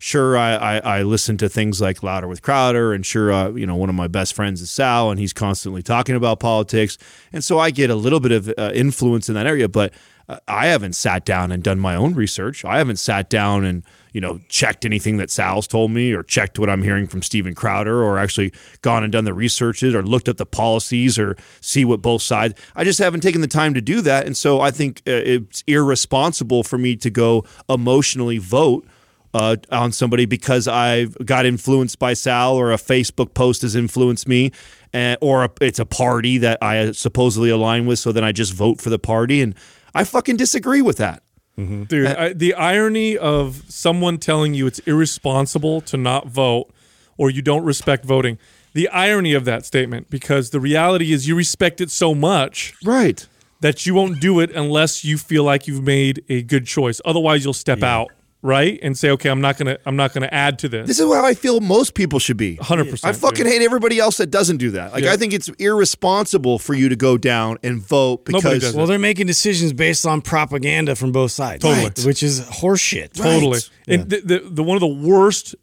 [0.00, 3.66] sure, I, I, I listen to things like Louder with Crowder, and sure, uh, you
[3.66, 6.98] know, one of my best friends is Sal, and he's constantly talking about politics,
[7.32, 9.68] and so I get a little bit of uh, influence in that area.
[9.68, 9.92] But
[10.26, 12.64] uh, I haven't sat down and done my own research.
[12.64, 16.58] I haven't sat down and you know checked anything that Sal's told me, or checked
[16.58, 20.28] what I'm hearing from Steven Crowder, or actually gone and done the researches, or looked
[20.28, 22.54] at the policies, or see what both sides.
[22.74, 25.62] I just haven't taken the time to do that, and so I think uh, it's
[25.66, 28.86] irresponsible for me to go emotionally vote
[29.34, 34.26] uh, on somebody because I've got influenced by Sal or a Facebook post has influenced
[34.26, 34.50] me,
[34.92, 37.98] uh, or a, it's a party that I supposedly align with.
[37.98, 39.54] So then I just vote for the party, and
[39.94, 41.22] I fucking disagree with that.
[41.56, 46.70] Dude, I, the irony of someone telling you it's irresponsible to not vote
[47.18, 48.38] or you don't respect voting.
[48.72, 53.26] The irony of that statement, because the reality is you respect it so much Right.
[53.60, 56.98] that you won't do it unless you feel like you've made a good choice.
[57.04, 58.08] Otherwise, you'll step out,
[58.42, 61.06] right, and say, "Okay, I'm not gonna, I'm not gonna add to this." This is
[61.12, 62.56] how I feel most people should be.
[62.56, 63.46] 100%, I fucking dude.
[63.46, 64.92] hate everybody else that doesn't do that.
[64.92, 65.12] Like Yeah.
[65.12, 69.26] I think it's irresponsible for you to go down and vote because Well, they're making
[69.26, 71.84] decisions based on propaganda from both sides, Totally.
[71.84, 71.98] Right.
[72.04, 73.12] which is horseshit.
[73.14, 73.52] Totally.
[73.52, 73.70] Right.
[73.88, 75.54] And the, the the one of the worst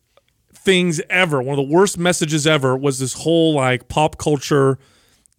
[0.53, 4.77] things ever, one of the worst messages ever was this whole like pop culture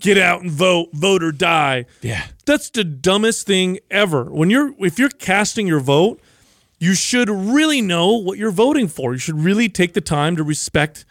[0.00, 1.84] get out and vote, vote or die.
[2.02, 2.22] Yeah.
[2.46, 4.24] That's the dumbest thing ever.
[4.24, 6.20] When you're if you're casting your vote,
[6.78, 9.12] you should really know what you're voting for.
[9.12, 11.04] You should really take the time to respect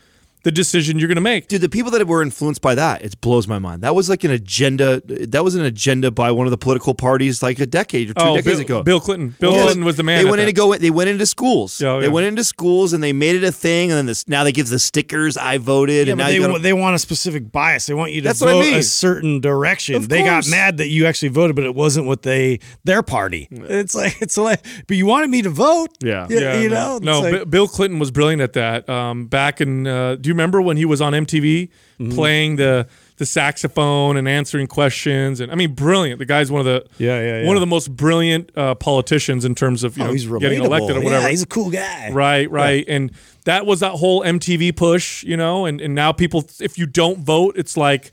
[0.47, 1.49] the decision you're going to make.
[1.49, 3.81] Dude, the people that were influenced by that, it blows my mind.
[3.81, 5.01] That was like an agenda.
[5.05, 8.23] That was an agenda by one of the political parties like a decade or two
[8.35, 8.83] decades Bill, ago.
[8.83, 9.35] Bill Clinton.
[9.41, 10.19] Bill Yeah, Clinton was the man.
[10.23, 10.73] They at went in to go.
[10.75, 11.81] They went into schools.
[11.81, 13.91] Yeah, They went into schools and they made it a thing.
[13.91, 15.35] And then this now they give the stickers.
[15.35, 16.07] I voted.
[16.07, 17.85] Yeah, and but now they, you gotta- they want a specific bias.
[17.87, 18.75] They want you to vote I mean.
[18.75, 19.95] a certain direction.
[19.95, 23.49] Of they got mad that you actually voted, but it wasn't what they their party.
[23.51, 25.89] It's like it's like, but you wanted me to vote.
[26.01, 26.25] Yeah.
[26.29, 26.99] you, Yeah, you no, know.
[27.01, 27.25] no.
[27.25, 28.87] It's Bi- like- Bill Clinton was brilliant at that.
[28.87, 31.69] Um, back in, uh, do you remember when he was on MTV
[31.99, 32.11] Mm-hmm.
[32.13, 35.39] playing the the saxophone and answering questions?
[35.39, 36.19] And I mean, brilliant.
[36.19, 37.47] The guy's one of the Yeah, yeah, yeah.
[37.47, 40.63] one of the most brilliant uh, politicians in terms of you oh, know he's getting
[40.63, 41.23] elected or whatever.
[41.23, 42.11] Yeah, he's a cool guy.
[42.11, 42.85] Right, right.
[42.87, 43.11] And
[43.45, 47.19] that was that whole MTV push, you know, and, and now people, if you don't
[47.19, 48.11] vote, it's like,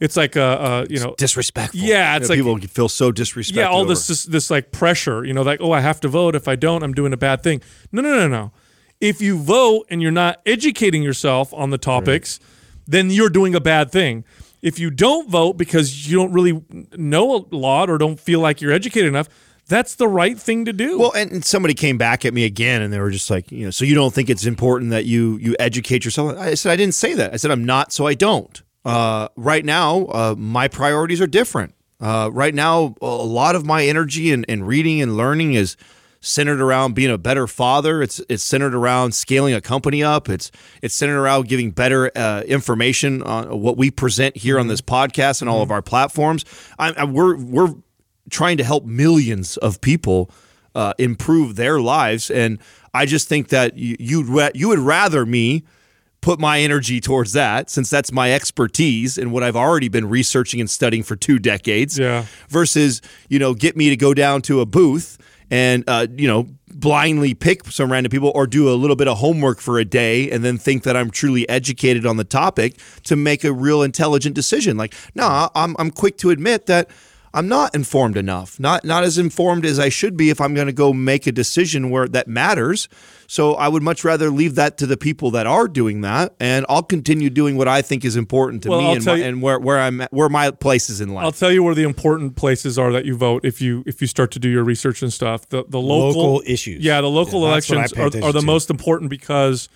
[0.00, 1.78] it's like, a, uh you know, disrespectful.
[1.78, 3.54] Yeah, it's like- people feel so disrespected.
[3.54, 3.90] yeah, all over.
[3.90, 6.34] this, this like pressure, you know, like, oh, I have to vote.
[6.34, 7.62] If I don't, I'm doing a bad thing.
[7.92, 8.52] No, no, no, no.
[9.04, 12.40] If you vote and you're not educating yourself on the topics,
[12.86, 14.24] then you're doing a bad thing.
[14.62, 16.64] If you don't vote because you don't really
[16.96, 19.28] know a lot or don't feel like you're educated enough,
[19.66, 20.98] that's the right thing to do.
[20.98, 23.66] Well, and, and somebody came back at me again, and they were just like, you
[23.66, 26.38] know, so you don't think it's important that you you educate yourself?
[26.38, 27.32] I said I didn't say that.
[27.32, 28.62] I said I'm not, so I don't.
[28.84, 31.74] Uh, right now, uh, my priorities are different.
[32.00, 35.76] Uh, right now, a lot of my energy and, and reading and learning is
[36.24, 38.02] centered around being a better father.
[38.02, 40.28] It's it's centered around scaling a company up.
[40.28, 40.50] It's
[40.82, 45.40] it's centered around giving better uh, information on what we present here on this podcast
[45.40, 46.44] and all of our platforms.
[46.78, 47.74] I, I, we're we're
[48.30, 50.30] trying to help millions of people
[50.74, 52.58] uh, improve their lives, and
[52.92, 55.64] I just think that you you'd ra- you would rather me
[56.20, 60.58] put my energy towards that since that's my expertise and what I've already been researching
[60.58, 62.24] and studying for two decades Yeah.
[62.48, 65.18] versus you know get me to go down to a booth
[65.50, 69.18] and uh, you know blindly pick some random people or do a little bit of
[69.18, 73.14] homework for a day and then think that I'm truly educated on the topic to
[73.14, 74.76] make a real intelligent decision.
[74.76, 76.90] Like no I'm I'm quick to admit that
[77.32, 80.66] I'm not informed enough not not as informed as I should be if I'm going
[80.66, 82.88] to go make a decision where that matters
[83.26, 86.64] so I would much rather leave that to the people that are doing that and
[86.68, 89.24] I'll continue doing what I think is important to Well, me I'll and, my, you-
[89.24, 91.74] and where where I'm at, where my place is in life I'll tell you where
[91.74, 94.64] the important places are that you vote if you if you start to do your
[94.64, 95.48] research and stuff.
[95.48, 96.84] The the local, Local issues.
[96.84, 98.46] Yeah, the local Yeah, that's what I elections are, are the to.
[98.46, 99.68] most important because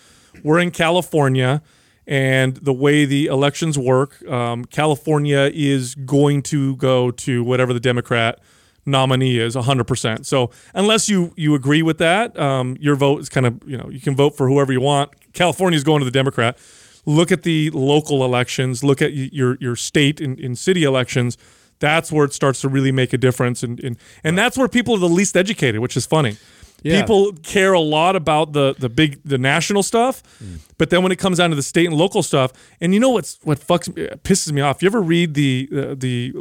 [0.44, 1.62] we're in California
[2.06, 7.80] and the way the elections work, um, California is going to go to whatever the
[7.80, 8.38] Democrat
[8.86, 10.26] nominee is 100%.
[10.26, 13.88] So unless you you agree with that, um, your vote is kind of, you know,
[13.90, 15.10] you can vote for whoever you want.
[15.32, 16.58] California's going to the Democrat.
[17.06, 21.38] Look at the local elections, look at your your state and, and city elections.
[21.80, 24.94] That's where it starts to really make a difference and and, and that's where people
[24.94, 26.36] are the least educated, which is funny.
[26.82, 27.00] Yeah.
[27.00, 30.60] People care a lot about the the big the national stuff, mm.
[30.78, 33.10] but then when it comes down to the state and local stuff, and you know
[33.10, 34.80] what's what fucks me, pisses me off.
[34.80, 36.32] You ever read the uh, the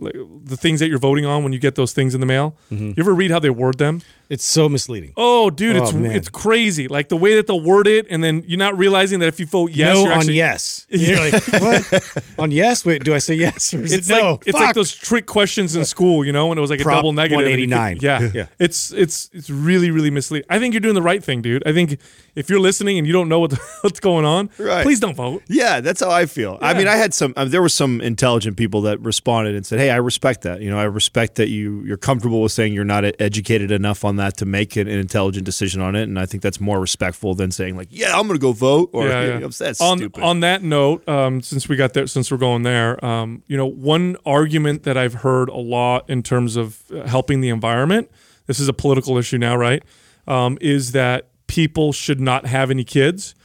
[0.43, 2.55] the things that you're voting on when you get those things in the mail?
[2.71, 2.89] Mm-hmm.
[2.89, 4.01] You ever read how they word them?
[4.29, 5.13] It's so misleading.
[5.15, 6.11] Oh, dude, it's Oh, man.
[6.11, 6.87] it's crazy.
[6.87, 9.45] Like the way that they'll word it, and then you're not realizing that if you
[9.45, 10.85] vote yes, no you're on actually, yes.
[10.89, 12.23] You're like, what?
[12.37, 12.85] on yes?
[12.85, 14.31] Wait, do I say yes or is It's it no?
[14.33, 16.83] like it's like those trick questions in school, you know, when it was like a
[16.83, 17.47] double negative.
[17.47, 17.99] and you could- 189.
[18.01, 18.47] Yeah, Yeah.
[18.59, 20.45] It's it's it's really really misleading.
[20.49, 21.63] I think you're doing the right thing, dude.
[21.65, 21.97] I think
[22.35, 24.83] if you're listening and you don't know what what's going on, Right.
[24.83, 25.43] please don't vote.
[25.47, 26.57] Yeah, that's how I feel.
[26.61, 27.33] I mean, I had some.
[27.37, 30.61] Uh, there were some intelligent people that responded and said, "Hey, I respect that.
[30.61, 34.03] You know, I respect that you you're comfortable with saying you're not e- educated enough
[34.03, 36.79] on that to make an, an intelligent decision on it." And I think that's more
[36.79, 39.47] respectful than saying like, "Yeah, I'm going to go vote," or yeah, yeah.
[39.47, 43.03] "That's on stupid." on that note, um, since we got there, since we're going there,
[43.03, 47.41] um, you know, one argument that I've heard a lot in terms of uh, helping
[47.41, 48.11] the environment.
[48.47, 49.83] This is a political issue now, right?
[50.27, 53.35] Um, is that people should not have any kids,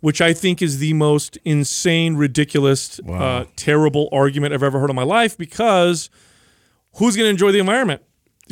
[0.00, 4.96] which I think is the most insane, ridiculous, uh, terrible argument I've ever heard in
[4.96, 5.36] my life.
[5.36, 6.10] Because
[6.94, 8.02] who's going to enjoy the environment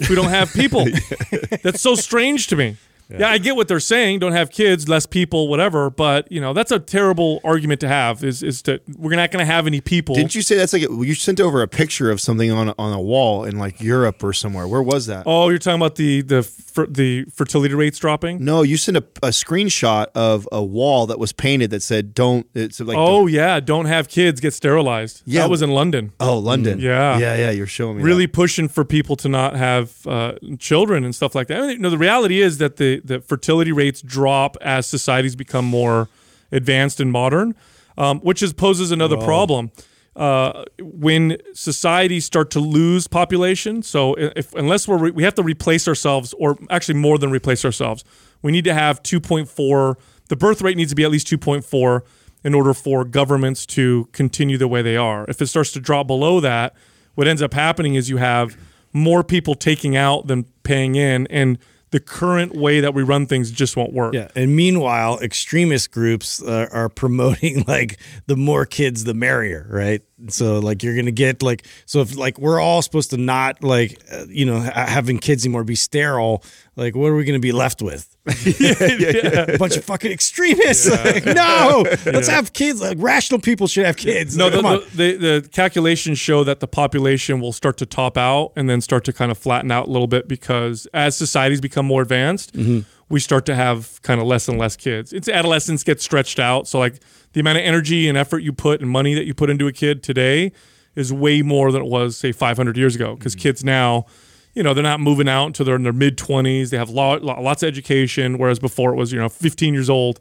[0.09, 0.87] we don't have people?
[1.63, 2.77] That's so strange to me.
[3.19, 4.19] Yeah, I get what they're saying.
[4.21, 5.91] Don't have kids, less people, whatever.
[5.91, 8.23] But you know, that's a terrible argument to have.
[8.25, 10.15] Is is that we're not going to have any people.
[10.15, 13.01] Didn't you say that's like you sent over a picture of something on on a
[13.01, 14.69] wall in like Europe or somewhere?
[14.69, 15.25] Where was that?
[15.27, 18.45] Oh, you're talking about the the fer- the fertility rates dropping.
[18.45, 22.47] No, you sent a, a screenshot of a wall that was painted that said "Don't."
[22.55, 25.23] It's like Oh yeah, don't have kids, get sterilized.
[25.25, 25.43] Yeah.
[25.43, 26.13] that was in London.
[26.21, 26.79] oh London.
[26.79, 27.19] Yeah.
[27.19, 27.51] yeah, yeah.
[27.51, 28.33] You're showing me Really that.
[28.33, 31.59] pushing for people to not have uh, children and stuff like that.
[31.59, 35.37] I mean, you know, the reality is that the the fertility rates drop as societies
[35.37, 36.09] become more
[36.53, 37.55] advanced and modern,
[37.97, 39.71] um, which is poses another problem.
[40.17, 45.43] Uh, when societies start to lose population, so if unless we're re- we have to
[45.43, 48.05] replace ourselves, or actually more than replace ourselves,
[48.43, 49.95] we need to have 2.4.
[50.29, 52.03] The birth rate needs to be at least 2.4
[52.43, 55.25] in order for governments to continue the way they are.
[55.29, 56.75] If it starts to drop below that,
[57.15, 58.57] what ends up happening is you have
[58.93, 61.59] more people taking out than paying in, and
[61.91, 64.15] the current way that we run things just won't work.
[64.15, 70.03] Yeah, and meanwhile, extremist groups uh, are promoting like the more kids, the merrier, right?
[70.29, 73.99] So like you're gonna get like so if like we're all supposed to not like
[74.13, 76.43] uh, you know ha- having kids anymore, be sterile.
[76.77, 78.07] Like what are we gonna be left with?
[78.27, 80.89] A bunch of fucking extremists.
[80.89, 82.81] Like, no, let's have kids.
[82.81, 84.37] Like rational people should have kids.
[84.37, 84.81] No, Like, the, come on.
[84.95, 88.81] the, the, the calculations show that the population will start to top out and then
[88.81, 92.53] start to kind of flatten out a little bit because as societies become more advanced,
[92.55, 92.81] Mm-hmm.
[93.11, 95.13] We start to have kind of less and less kids.
[95.13, 96.67] It's adolescence gets stretched out.
[96.69, 97.01] So, like
[97.33, 99.73] the amount of energy and effort you put and money that you put into a
[99.73, 100.53] kid today
[100.95, 103.17] is way more than it was, say, 500 years ago.
[103.17, 103.43] Because Mm-hmm.
[103.43, 104.07] kids now,
[104.55, 106.71] you know, they're not moving out until they're in their mid 20s.
[106.71, 109.91] They have lo- lo- lots of education, whereas before it was, you know, 15 years
[109.91, 110.19] old,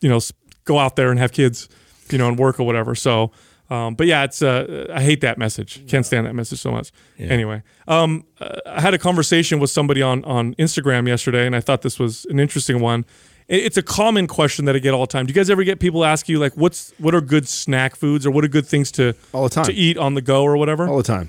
[0.00, 0.20] you know,
[0.64, 1.68] go out there and have kids,
[2.10, 2.94] you know, and work or whatever.
[2.94, 3.32] So,
[3.70, 5.86] um, but yeah, it's uh, I hate that message.
[5.88, 6.90] Can't stand that message so much.
[7.18, 11.60] Anyway, um, uh, I had a conversation with somebody on on Instagram yesterday, and I
[11.60, 13.04] thought this was an interesting one.
[13.48, 15.26] It's a common question that I get all the time.
[15.26, 18.24] Do you guys ever get people ask you like, "What's what are good snack foods
[18.26, 19.64] or what are good things to All the time.
[19.64, 21.26] to eat on the go or whatever?" all the time.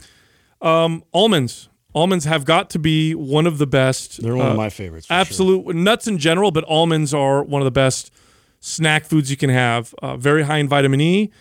[1.14, 1.68] almonds.
[1.94, 4.22] Almonds have got to be one of the best.
[4.22, 5.08] They're one of uh, my favorites.
[5.08, 5.20] for sure.
[5.20, 8.12] Absolute nuts in general, but almonds are one of the best
[8.62, 9.94] snack foods you can have.
[10.02, 11.32] Uh, very high in vitamin E,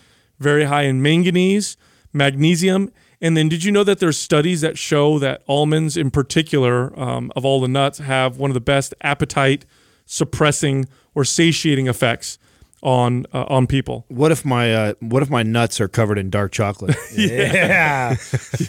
[0.41, 1.77] very high in manganese,
[2.11, 2.91] magnesium.
[3.21, 7.31] And then, did you know that there's studies that show that almonds, in particular, um,
[7.35, 9.65] of all the nuts, have one of the best appetite
[10.05, 12.39] suppressing or satiating effects
[12.83, 14.05] on uh, on people?
[14.07, 16.95] What if my uh, what if my nuts are covered in dark chocolate?
[17.15, 18.15] Yeah,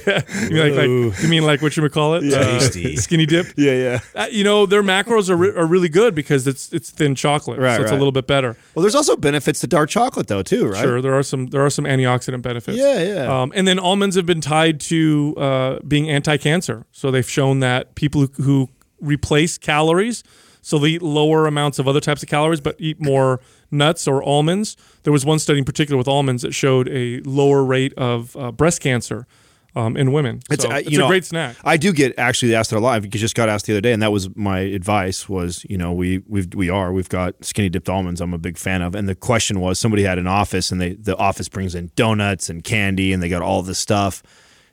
[0.07, 2.33] You mean like, like you mean like what you would call it?
[2.33, 2.97] Uh, Tasty.
[2.97, 3.47] skinny dip.
[3.57, 3.99] yeah, yeah.
[4.15, 7.59] Uh, you know their macros are, re- are really good because it's it's thin chocolate,
[7.59, 8.57] Right, so it's a little bit better.
[8.75, 10.83] Well, there's also benefits to dark chocolate though, too, right?
[10.83, 12.77] Sure, there are some there are some antioxidant benefits.
[12.77, 13.43] Yeah, yeah.
[13.43, 17.95] Um, and then almonds have been tied to uh, being anti-cancer, so they've shown that
[17.95, 18.69] people who, who
[19.01, 20.23] replace calories,
[20.63, 24.23] so they eat lower amounts of other types of calories, but eat more nuts or
[24.23, 24.77] almonds.
[25.03, 28.53] There was one study in particular with almonds that showed a lower rate of uh,
[28.53, 29.27] breast cancer
[29.75, 30.41] um, in women.
[30.51, 31.57] It's, so uh, it's a know, great snack.
[31.65, 32.95] I do get actually asked that a lot.
[32.95, 35.29] I just got asked the other day, and that was my advice.
[35.29, 38.21] Was you know we we we are we've got skinny dipped almonds.
[38.21, 40.95] I'm a big fan of, and the question was somebody had an office, and they
[40.95, 44.23] the office brings in donuts and candy, and they got all this stuff.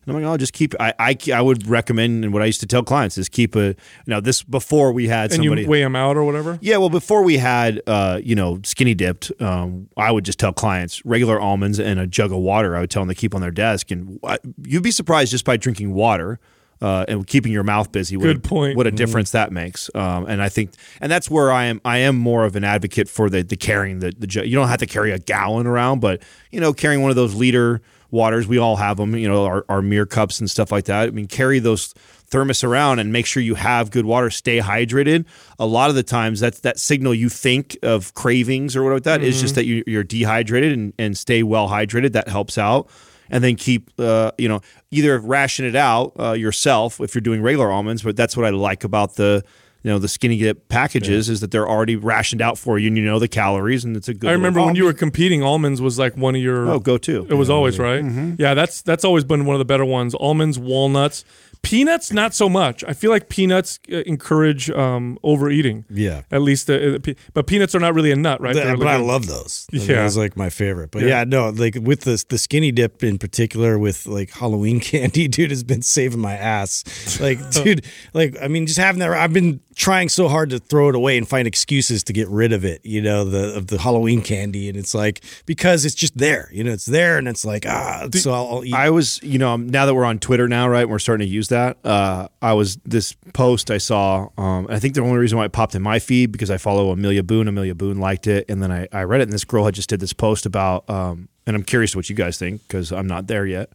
[0.05, 0.73] And I'm like, oh, just keep.
[0.79, 3.75] I, I I would recommend, and what I used to tell clients is keep a.
[4.07, 5.63] Now this before we had and somebody.
[5.63, 6.57] you weigh them out or whatever.
[6.61, 10.53] Yeah, well, before we had, uh, you know, skinny dipped, um, I would just tell
[10.53, 12.75] clients regular almonds and a jug of water.
[12.75, 15.45] I would tell them to keep on their desk, and I, you'd be surprised just
[15.45, 16.39] by drinking water
[16.81, 18.17] uh, and keeping your mouth busy.
[18.17, 18.77] What Good a, point.
[18.77, 19.89] What a difference that makes.
[19.93, 21.81] Um, and I think, and that's where I am.
[21.83, 24.45] I am more of an advocate for the the carrying the the jug.
[24.45, 27.35] You don't have to carry a gallon around, but you know, carrying one of those
[27.35, 28.47] liter waters.
[28.47, 29.15] We all have them.
[29.15, 31.07] You know, our our mirror cups and stuff like that.
[31.07, 31.93] I mean, carry those
[32.29, 35.25] thermos around and make sure you have good water stay hydrated
[35.57, 39.03] a lot of the times that's that signal you think of cravings or whatever like
[39.03, 42.87] that is just that you, you're dehydrated and, and stay well hydrated that helps out
[43.31, 47.41] and then keep uh, you know either ration it out uh, yourself if you're doing
[47.41, 49.43] regular almonds but that's what i like about the
[49.83, 52.97] you know the skinny dip packages is that they're already rationed out for you and
[52.97, 55.81] you know the calories and it's a good I remember when you were competing, almonds
[55.81, 58.03] was like one of your oh go to It was always right.
[58.03, 58.35] Mm-hmm.
[58.39, 60.13] Yeah, that's that's always been one of the better ones.
[60.15, 61.23] Almonds, walnuts,
[61.61, 62.83] peanuts, not so much.
[62.87, 65.85] I feel like peanuts uh, encourage um, overeating.
[65.89, 66.21] Yeah.
[66.31, 68.53] at least, the, the but peanuts are not really a nut, right?
[68.53, 69.67] Th- They're but I like a- love those.
[69.73, 69.95] I mean, Yeah.
[70.03, 70.91] those are like my favorite.
[70.91, 71.07] But Yeah.
[71.19, 71.23] yeah.
[71.25, 75.63] no, like with the the skinny dip in particular, with like Halloween candy, dude has
[75.63, 77.19] been saving my ass.
[77.19, 79.09] Like, dude, like I mean, just having that.
[79.11, 82.51] I've been trying so hard to throw it away and find excuses to get rid
[82.51, 86.17] of it, you know, the of the Halloween candy, and it's like because it's just
[86.17, 88.73] there, you know, it's there, and it's like ah, so I'll, I'll eat.
[88.73, 90.87] I was, you know, now that we're on Twitter now, right?
[90.87, 91.83] We're starting to use that.
[91.83, 94.27] Uh, I was this post I saw.
[94.37, 96.91] Um, I think the only reason why it popped in my feed because I follow
[96.91, 97.47] Amelia Boone.
[97.47, 99.89] Amelia Boone liked it, and then I, I read it, and this girl had just
[99.89, 100.87] did this post about.
[100.89, 103.71] Um, and I'm curious what you guys think because I'm not there yet.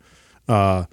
[0.47, 0.85] Uh,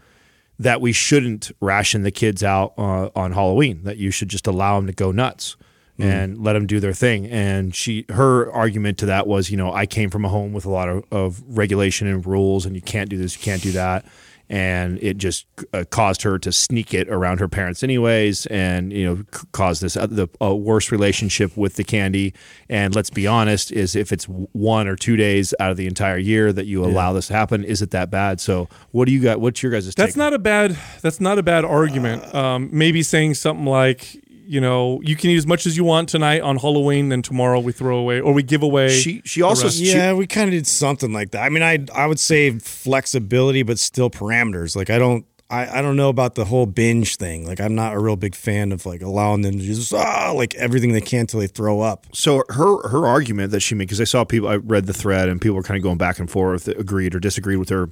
[0.64, 3.84] that we shouldn't ration the kids out uh, on Halloween.
[3.84, 5.58] That you should just allow them to go nuts
[6.00, 7.28] and let them do their thing.
[7.28, 10.66] And she, her argument to that was, you know, I came from a home with
[10.66, 13.72] a lot of, of regulation and rules, and you can't do this, you can't do
[13.74, 14.06] that.
[14.52, 19.06] And it just uh, caused her to sneak it around her parents, anyways, and you
[19.06, 22.34] know, c- caused this uh, the a worse relationship with the candy.
[22.68, 26.18] And let's be honest, is if it's one or two days out of the entire
[26.18, 28.42] year that you allow this to happen, is it that bad?
[28.42, 29.40] So, what do you got?
[29.40, 29.96] What's your guys' take?
[29.96, 30.78] That's not a bad.
[31.02, 32.36] That's not a bad argument.
[32.36, 34.22] Um, maybe saying something like,
[34.52, 37.60] you know, you can eat as much as you want tonight on Halloween, then tomorrow
[37.62, 38.90] we throw away or we give away.
[38.90, 39.78] She she also rest.
[39.78, 41.44] she- yeah, we kind of did something like that.
[41.44, 44.76] I mean, I I would say flexibility, but still parameters.
[44.76, 45.26] Like I don't.
[45.50, 47.46] I, I don't know about the whole binge thing.
[47.46, 50.56] Like I'm not a real big fan of like allowing them to just ah like
[50.56, 52.08] everything they can till they throw up.
[52.14, 55.28] so her her argument that she made because I saw people I read the thread
[55.28, 57.90] and people were kind of going back and forth agreed or disagreed with her.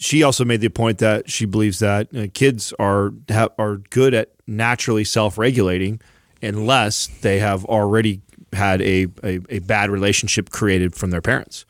[0.00, 4.14] She also made the point that she believes that uh, kids are ha, are good
[4.14, 6.00] at naturally self regulating
[6.42, 8.20] unless they have already
[8.52, 11.64] had a, a, a bad relationship created from their parents.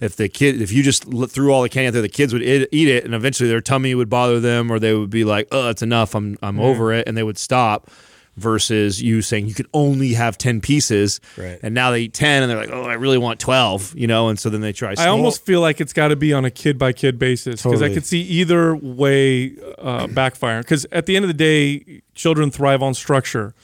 [0.00, 2.42] If the kid, if you just threw all the candy out there, the kids would
[2.42, 5.48] eat, eat it, and eventually their tummy would bother them, or they would be like,
[5.50, 6.14] "Oh, it's enough.
[6.14, 7.90] I'm I'm over it," and they would stop.
[8.36, 11.58] Versus you saying you could only have ten pieces, Right.
[11.62, 14.28] and now they eat ten, and they're like, "Oh, I really want 12, you know,
[14.28, 14.92] and so then they try.
[14.98, 17.80] I almost feel like it's got to be on a kid by kid basis because
[17.80, 20.60] I could see either way uh, backfiring.
[20.60, 23.54] Because at the end of the day, children thrive on structure.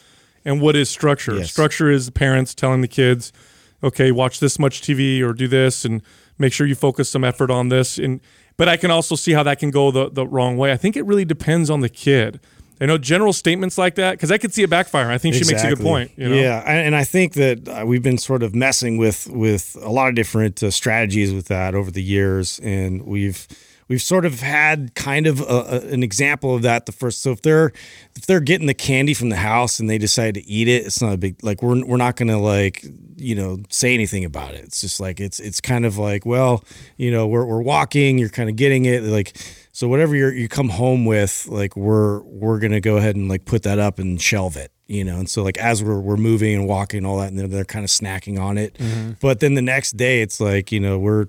[0.44, 1.36] And what is structure?
[1.36, 1.50] Yes.
[1.50, 3.30] Structure is the parents telling the kids,
[3.84, 6.02] okay, watch this much TV or do this and
[6.38, 7.98] make sure you focus some effort on this.
[7.98, 8.20] And
[8.56, 10.72] but I can also see how that can go the, the wrong way.
[10.72, 12.40] I think it really depends on the kid.
[12.82, 15.08] I know general statements like that because I could see it backfire.
[15.08, 16.10] I think she makes a good point.
[16.16, 16.34] You know?
[16.34, 19.88] Yeah, and and I think that uh, we've been sort of messing with with a
[19.88, 23.46] lot of different uh, strategies with that over the years, and we've
[23.86, 27.22] we've sort of had kind of a, a, an example of that the first.
[27.22, 27.72] So if they're
[28.16, 31.00] if they're getting the candy from the house and they decide to eat it, it's
[31.00, 32.84] not a big like we're we're not gonna like
[33.16, 34.64] you know say anything about it.
[34.64, 36.64] It's just like it's it's kind of like well
[36.96, 39.36] you know we're we're walking, you're kind of getting it like.
[39.72, 43.46] So whatever you you come home with, like we're we're gonna go ahead and like
[43.46, 45.18] put that up and shelve it, you know.
[45.18, 47.64] And so like as we're we're moving and walking and all that, and they're, they're
[47.64, 48.74] kind of snacking on it.
[48.74, 49.12] Mm-hmm.
[49.20, 51.26] But then the next day, it's like you know we're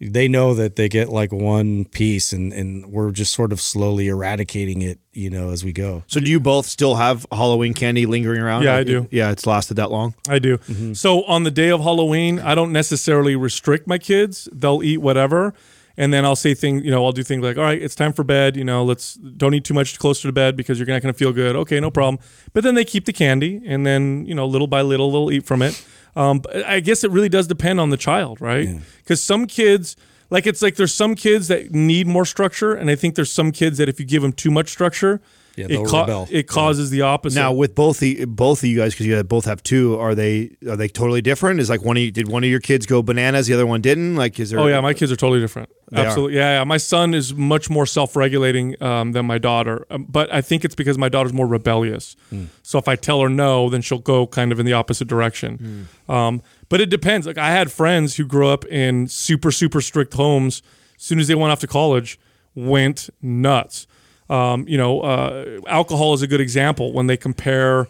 [0.00, 4.08] they know that they get like one piece, and and we're just sort of slowly
[4.08, 6.04] eradicating it, you know, as we go.
[6.06, 8.62] So, do you both still have Halloween candy lingering around?
[8.62, 9.08] Yeah, I do.
[9.10, 10.14] Yeah, it's lasted that long.
[10.28, 10.56] I do.
[10.58, 10.92] Mm-hmm.
[10.94, 14.48] So on the day of Halloween, I don't necessarily restrict my kids.
[14.52, 15.54] They'll eat whatever.
[15.96, 18.12] And then I'll say things, you know, I'll do things like, all right, it's time
[18.12, 18.56] for bed.
[18.56, 21.18] You know, let's don't eat too much closer to bed because you're not going to
[21.18, 21.56] feel good.
[21.56, 22.22] Okay, no problem.
[22.52, 25.44] But then they keep the candy, and then you know, little by little, they'll eat
[25.46, 25.84] from it.
[26.16, 28.80] Um, but I guess it really does depend on the child, right?
[28.98, 29.96] Because some kids,
[30.28, 33.52] like it's like there's some kids that need more structure, and I think there's some
[33.52, 35.20] kids that if you give them too much structure,
[35.60, 36.28] Yeah, it, they'll ca- rebel.
[36.30, 37.38] it causes the opposite.
[37.38, 40.56] Now, with both the both of you guys, because you both have two, are they
[40.66, 41.60] are they totally different?
[41.60, 43.80] Is like one of you, did one of your kids go bananas, the other one
[43.80, 44.16] didn't?
[44.16, 44.60] Like, is there?
[44.60, 45.68] Oh yeah, my kids are totally different.
[45.90, 46.00] They.
[46.00, 46.64] Absolutely, yeah, yeah.
[46.64, 50.74] My son is much more self-regulating um, than my daughter, um, but I think it's
[50.74, 52.16] because my daughter's more rebellious.
[52.30, 52.44] Hmm.
[52.62, 55.86] So if I tell her no, then she'll go kind of in the opposite direction.
[56.06, 56.12] Hmm.
[56.12, 57.26] Um, but it depends.
[57.26, 60.62] Like I had friends who grew up in super super strict homes.
[60.96, 62.18] As soon as they went off to college,
[62.54, 63.86] went nuts.
[64.30, 67.88] Um, you know, uh, alcohol is a good example when they compare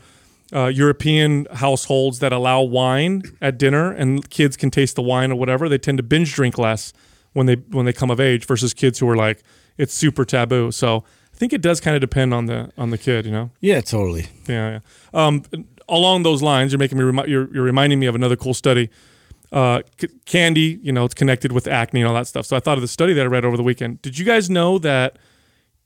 [0.55, 5.37] uh, European households that allow wine at dinner and kids can taste the wine or
[5.37, 5.69] whatever.
[5.69, 6.93] They tend to binge drink less
[7.35, 9.43] when they when they come of age versus kids who are like
[9.77, 10.73] it's super taboo.
[10.73, 13.27] So I think it does kind of depend on the on the kid.
[13.27, 13.51] You know.
[13.61, 14.29] Yeah, totally.
[14.49, 14.81] Yeah,
[15.15, 15.27] yeah.
[15.27, 15.43] Um,
[15.89, 18.89] along those lines, you're making me remi- you're, you're reminding me of another cool study.
[19.53, 22.47] Uh, c- candy, you know, it's connected with acne and all that stuff.
[22.47, 24.01] So I thought of the study that I read over the weekend.
[24.01, 25.17] Did you guys know that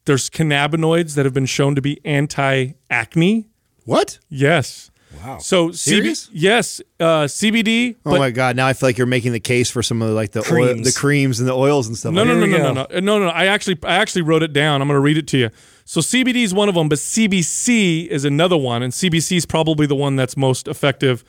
[0.05, 3.49] there's cannabinoids that have been shown to be anti-acne?
[3.85, 4.19] what?
[4.29, 4.91] Yes.
[5.23, 5.39] Wow.
[5.39, 6.27] So Serious?
[6.27, 7.97] CB- yes, uh, CBD.
[8.05, 8.57] Oh my god!
[8.57, 10.45] Now I feel like you're making the case for some of the, like the oil,
[10.45, 10.93] Creams.
[10.95, 12.13] the creams and the oils and stuff.
[12.13, 12.47] No, like no, that.
[12.47, 13.29] no, we no, no, no, no, no.
[13.29, 14.83] I actually, I actually wrote it down.
[14.83, 15.51] I'm going to read it to you.
[15.85, 19.87] So CBD is one of them, but CBC is another one, and CBC is probably
[19.87, 21.23] the one that's most effective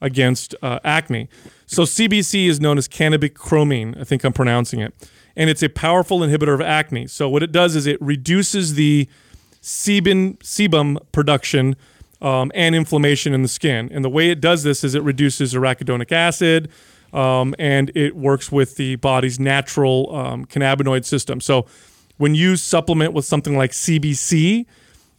[0.00, 1.28] against uh, acne.
[1.66, 3.98] So CBC is known as cannabichromene.
[4.00, 4.94] I think I'm pronouncing it,
[5.36, 7.06] and it's a powerful inhibitor of acne.
[7.06, 9.08] So what it does is it reduces the
[9.62, 11.76] sebum sebum production
[12.20, 13.90] um, and inflammation in the skin.
[13.92, 16.70] And the way it does this is it reduces arachidonic acid
[17.12, 21.40] um, and it works with the body's natural um, cannabinoid system.
[21.40, 21.66] So
[22.16, 24.66] when you supplement with something like CBC,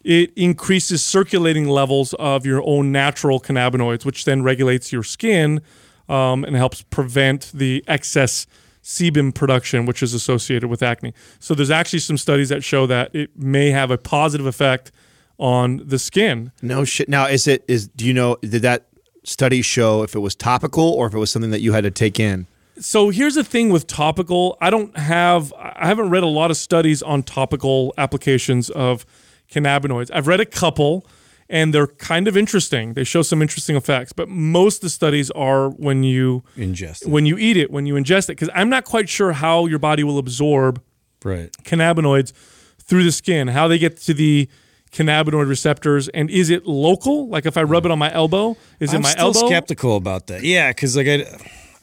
[0.03, 5.61] it increases circulating levels of your own natural cannabinoids, which then regulates your skin
[6.09, 8.45] um, and helps prevent the excess
[8.83, 11.13] sebum production, which is associated with acne.
[11.39, 14.91] So there's actually some studies that show that it may have a positive effect
[15.39, 16.51] on the skin.
[16.61, 17.09] No shit.
[17.09, 17.87] Now, is it is?
[17.87, 18.37] Do you know?
[18.41, 18.87] Did that
[19.23, 21.91] study show if it was topical or if it was something that you had to
[21.91, 22.45] take in?
[22.79, 24.57] So here's the thing with topical.
[24.59, 25.53] I don't have.
[25.53, 29.05] I haven't read a lot of studies on topical applications of
[29.51, 30.09] cannabinoids.
[30.13, 31.05] I've read a couple,
[31.49, 32.93] and they're kind of interesting.
[32.93, 37.03] They show some interesting effects, but most of the studies are when you Ingest.
[37.03, 37.07] it.
[37.09, 38.33] when you eat it, when you ingest it.
[38.37, 40.81] Because I'm not quite sure how your body will absorb
[41.23, 41.51] Right.
[41.63, 42.33] cannabinoids
[42.79, 44.49] through the skin, how they get to the
[44.91, 47.27] cannabinoid receptors, and is it local?
[47.29, 49.47] Like if I rub it on my elbow, is it I'm my still elbow?
[49.47, 50.43] skeptical about that.
[50.43, 51.25] Yeah, because like I,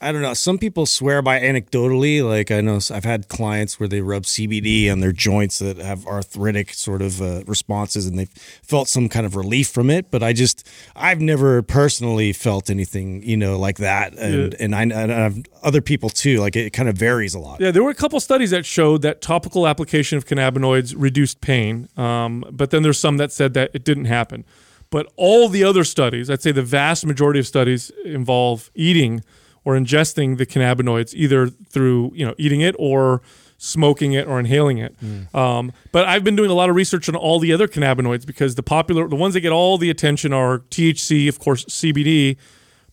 [0.02, 0.32] I don't know.
[0.32, 2.26] Some people swear by anecdotally.
[2.26, 6.06] Like I know I've had clients where they rub CBD on their joints that have
[6.06, 8.32] arthritic sort of uh, responses, and they've
[8.62, 10.10] felt some kind of relief from it.
[10.10, 14.14] But I just, I've never personally felt anything, you know, like that.
[14.16, 16.40] And and I and I've other people too.
[16.40, 17.60] Like it kind of varies a lot.
[17.60, 21.90] Yeah, there were a couple studies that showed that topical application of cannabinoids reduced pain,
[21.98, 24.46] um, but then there's some that said that it didn't happen.
[24.88, 29.22] But all the other studies, I'd say the vast majority of studies involve eating
[29.64, 33.22] or ingesting the cannabinoids, either through you know eating it or
[33.58, 34.96] smoking it or inhaling it.
[35.34, 38.54] Um, but I've been doing a lot of research on all the other cannabinoids because
[38.54, 42.38] the popular, the ones that get all the attention are THC, of course, CBD.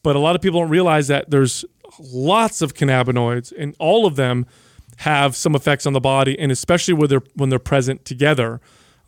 [0.04, 1.64] But a lot of people don't realize that there's
[2.00, 4.46] lots of cannabinoids, and all of them
[4.98, 8.60] have some effects on the body, and especially when they're when they're present together.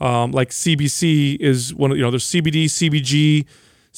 [0.02, 3.46] Um, like CBC is one of you know there's CBD, CBG,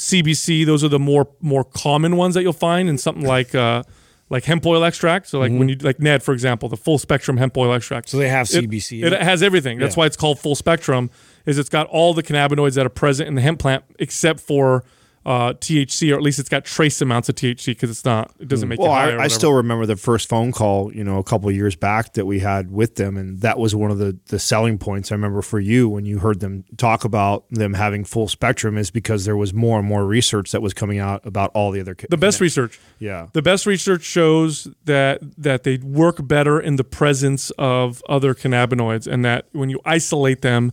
[0.02, 0.66] CBC.
[0.66, 3.84] Those are the more more common ones that you'll find in something like uh,
[4.30, 5.28] like hemp oil extract.
[5.28, 8.10] So like when you like Ned for example, the full spectrum hemp oil extract.
[8.10, 9.04] So they have It- CBC.
[9.04, 9.78] It, has everything.
[9.78, 10.02] That's Yeah.
[10.02, 11.12] why it's called full spectrum.
[11.46, 14.84] Is it's got all the cannabinoids that are present in the hemp plant except for
[15.24, 18.34] uh, THC, or at least it's got trace amounts of THC because it's not.
[18.40, 19.12] It doesn't make Well, it high.
[19.12, 21.76] or I, I still remember the first phone call, you know, a couple of years
[21.76, 25.12] back that we had with them, and that was one of the the selling points.
[25.12, 28.90] I remember for you when you heard them talk about them having full spectrum is
[28.90, 31.94] because there was more and more research that was coming out about all the other.
[31.94, 32.80] Kids the best research.
[32.98, 33.28] yeah.
[33.34, 39.06] The best research shows that that they work better in the presence of other cannabinoids,
[39.06, 40.72] and that when you isolate them,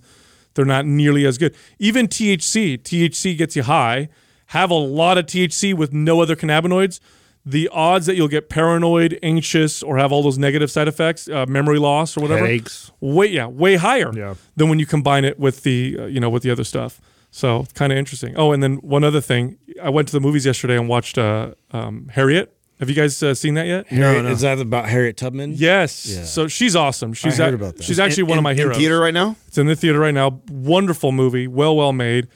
[0.54, 1.54] they're not nearly as good.
[1.78, 4.08] Even THC, THC gets you high.
[4.48, 7.00] Have a lot of THC with no other cannabinoids.
[7.46, 11.46] The odds that you'll get paranoid, anxious, or have all those negative side effects, uh,
[11.48, 12.90] memory loss, or whatever, Headaches.
[13.00, 14.34] way yeah, way higher Yeah.
[14.56, 17.00] than when you combine it with the uh, you know with the other stuff.
[17.30, 18.34] So kind of interesting.
[18.36, 21.52] Oh, and then one other thing, I went to the movies yesterday and watched uh,
[21.70, 22.54] um, Harriet.
[22.80, 23.86] Have you guys uh, seen that yet?
[23.88, 25.52] Harriet, Is that about Harriet Tubman?
[25.56, 26.06] Yes.
[26.06, 26.24] Yeah.
[26.24, 27.12] So she's awesome.
[27.12, 27.82] She's heard ac- about that.
[27.82, 28.76] She's actually In- one of my in- heroes.
[28.76, 29.36] In theater right now.
[29.48, 30.40] It's in the theater right now.
[30.48, 31.46] Wonderful movie.
[31.48, 32.28] Well, well made.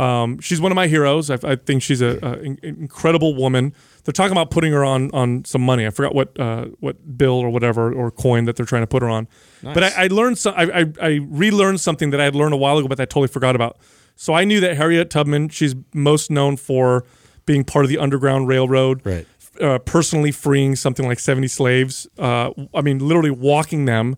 [0.00, 1.30] Um, she's one of my heroes.
[1.30, 3.74] I, I think she's a, a in- incredible woman.
[4.04, 5.86] They're talking about putting her on on some money.
[5.86, 9.02] I forgot what uh, what bill or whatever or coin that they're trying to put
[9.02, 9.28] her on.
[9.62, 10.54] But I, I learned some.
[10.56, 13.06] I, I, I relearned something that I had learned a while ago, but that I
[13.06, 13.76] totally forgot about.
[14.16, 15.48] So I knew that Harriet Tubman.
[15.50, 17.04] She's most known for
[17.44, 19.26] being part of the Underground Railroad Right.
[19.60, 22.06] uh, personally freeing something like 70 slaves.
[22.18, 24.16] Uh, I mean, literally walking them,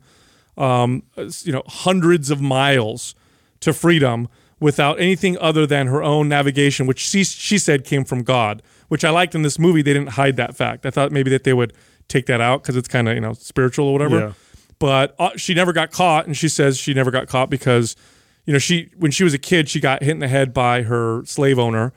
[0.56, 1.02] um,
[1.42, 3.14] you know, hundreds of miles
[3.60, 4.28] to freedom
[4.62, 9.04] without anything other than her own navigation, which she, she said came from God, which
[9.04, 9.82] I liked in this movie.
[9.82, 10.86] They didn't hide that fact.
[10.86, 11.72] I thought maybe that they would
[12.08, 14.18] take that out because it's kind of, you know, spiritual or whatever.
[14.18, 14.32] Yeah.
[14.78, 16.26] But uh, she never got caught.
[16.26, 17.96] And she says she never got caught because,
[18.46, 20.82] you know, she, when she was a kid, she got hit in the head by
[20.82, 21.92] her slave owner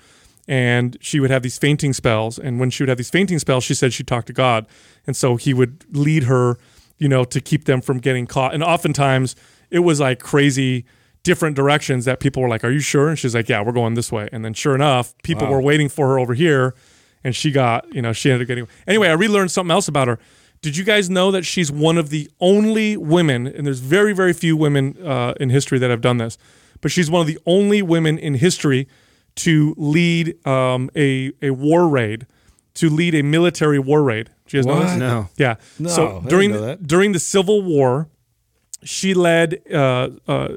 [0.47, 2.38] and she would have these fainting spells.
[2.38, 4.68] And when she would have these fainting spells, she said she talked to God,
[5.07, 6.57] and so he would lead her,
[6.97, 8.53] you know, to keep them from getting caught.
[8.53, 9.36] And oftentimes
[9.70, 10.86] it was like crazy
[11.26, 13.96] different directions that people were like, "Are you sure?" And she's like, "Yeah, we're going
[13.96, 16.74] this way." And then sure enough, people were waiting for her over here,
[17.24, 18.68] and she got, you know, she ended up getting.
[18.88, 20.18] Anyway, I relearned something else about her.
[20.62, 24.34] Did you guys know that she's one of the only women, and there's very, very
[24.34, 26.38] few women uh, in history that have done this,
[26.82, 28.88] but she's one of the only women in history
[29.36, 32.26] to lead um, a a war raid,
[32.76, 34.30] to lead a military war raid.
[34.48, 34.88] Do you guys know What?
[34.88, 34.98] this?
[34.98, 35.30] No.
[35.38, 35.56] Yeah.
[35.80, 36.52] No, so during
[36.86, 38.08] during the Civil War,
[38.84, 40.48] she led uh, uh,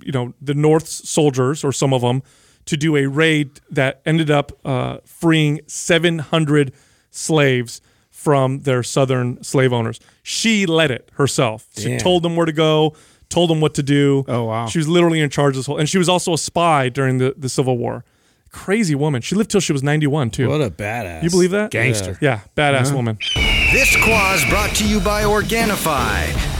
[0.00, 2.22] you know the North's soldiers or some of them
[2.66, 6.72] to do a raid that ended up uh, freeing 700
[7.10, 9.98] slaves from their southern slave owners.
[10.22, 11.66] She led it herself.
[11.76, 12.94] She told them where to go,
[13.30, 14.24] told them what to do.
[14.28, 14.66] Oh, wow.
[14.66, 17.18] She was literally in charge of this whole, and she was also a spy during
[17.18, 18.04] the, the Civil War.
[18.52, 19.22] Crazy woman.
[19.22, 20.48] She lived till she was 91 too.
[20.48, 21.22] What a badass.
[21.22, 21.70] you believe that?
[21.70, 22.18] Gangster.
[22.20, 23.16] Yeah, badass woman.
[23.72, 26.59] This Quah's brought to you by Organifi.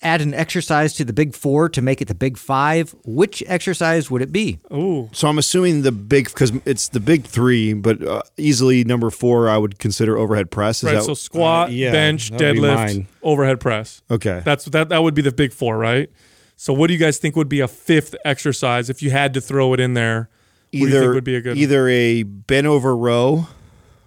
[0.00, 4.10] add an exercise to the big four to make it the big five, which exercise
[4.10, 4.58] would it be?
[4.72, 5.10] Ooh.
[5.12, 9.48] So I'm assuming the big because it's the big three, but uh, easily number four
[9.48, 10.78] I would consider overhead press.
[10.78, 10.94] Is Right.
[10.94, 14.02] that so squat, Uh, yeah, bench, that be deadlift, overhead press.
[14.10, 14.40] okay?
[14.44, 14.88] That's that.
[14.90, 16.08] That would be the big four, right?
[16.56, 19.40] So, what do you guys think would be a fifth exercise if you had to
[19.40, 20.28] throw it in there?
[20.28, 21.56] What do you either would be a good?
[21.56, 23.46] either a bent over row,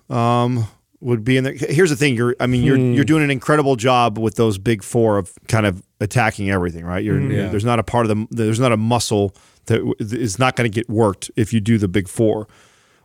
[0.09, 0.67] um,
[1.01, 1.53] would be in there.
[1.53, 2.93] Here's the thing: you're, I mean, you're Hmm.
[2.93, 7.03] you're doing an incredible job with those big four of kind of attacking everything, right?
[7.03, 7.31] You're, Hmm.
[7.31, 7.47] Yeah.
[7.49, 9.35] There's not a part of the there's not a muscle
[9.65, 12.47] that is not going to get worked if you do the big four.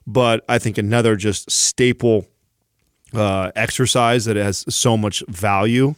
[0.07, 2.26] But I think another just staple
[3.14, 5.94] uh, exercise that has so much value,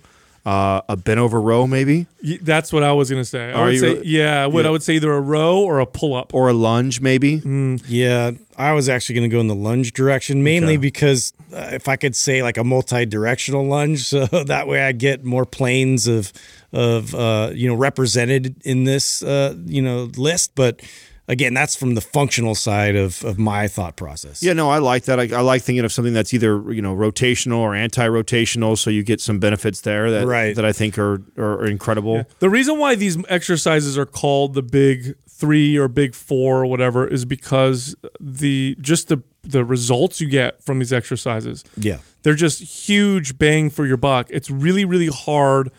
[0.46, 3.50] uh, a bent over row maybe, Y- That's what I was gonna say.
[3.50, 4.62] I Are would you say, really- yeah, what.
[4.64, 4.68] Yeah.
[4.68, 6.32] I would say either a row or a pull up.
[6.34, 7.42] or a lunge maybe.
[7.86, 11.86] Yeah, I was actually going to go in the lunge direction, mainly because uh, if
[11.86, 16.32] I could say like a multi-directional lunge, so that way I get more planes of
[16.72, 20.54] of uh, you know represented in this uh, you know list.
[20.54, 20.80] But
[21.28, 24.42] again, that's from the functional side of of my thought process.
[24.42, 25.20] Yeah, no, I like that.
[25.20, 29.02] I, I like thinking of something that's either you know rotational or anti-rotational, so you
[29.02, 30.56] get some benefits there that Right.
[30.56, 32.24] that I think are are, incredible.
[32.38, 37.06] The reason why these exercises are called the big three or big four or whatever
[37.06, 41.64] is because the just the the results you get from these exercises.
[41.76, 41.98] yeah.
[42.24, 44.26] They're just huge bang for your buck.
[44.30, 45.70] It's really, really hard.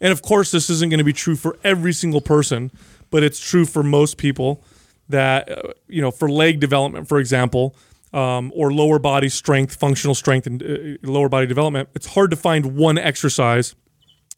[0.00, 2.70] And of course, this isn't going to be true for every single person,
[3.10, 4.62] but it's true for most people
[5.08, 7.76] that, uh, you know, for leg development, for example,
[8.12, 12.36] um, or lower body strength, functional strength, and uh, lower body development, it's hard to
[12.36, 13.74] find one exercise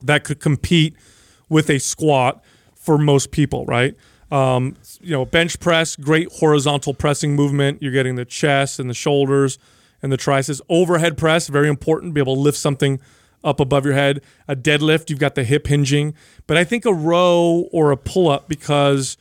[0.02, 0.96] that could compete
[1.48, 2.42] with a squat
[2.74, 3.94] for most people, right?
[4.30, 7.82] Um, you know, bench press, great horizontal pressing movement.
[7.82, 9.58] You're getting the chest and the shoulders
[10.02, 10.60] and the triceps.
[10.68, 13.00] Overhead press, very important, be able to lift something
[13.42, 14.20] up above your head.
[14.46, 16.14] A deadlift, you've got the hip hinging.
[16.46, 19.16] But I think a row or a pull up because